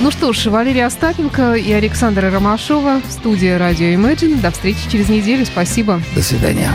Ну 0.00 0.10
что 0.10 0.32
ж, 0.32 0.46
Валерия 0.46 0.86
Остапенко 0.86 1.54
и 1.54 1.70
Александра 1.72 2.30
Ромашова 2.30 3.02
в 3.06 3.12
студии 3.12 3.48
радио 3.54 3.86
Imagine. 3.88 4.40
До 4.40 4.50
встречи 4.50 4.80
через 4.90 5.08
неделю. 5.10 5.44
Спасибо. 5.44 6.02
До 6.14 6.22
свидания. 6.22 6.70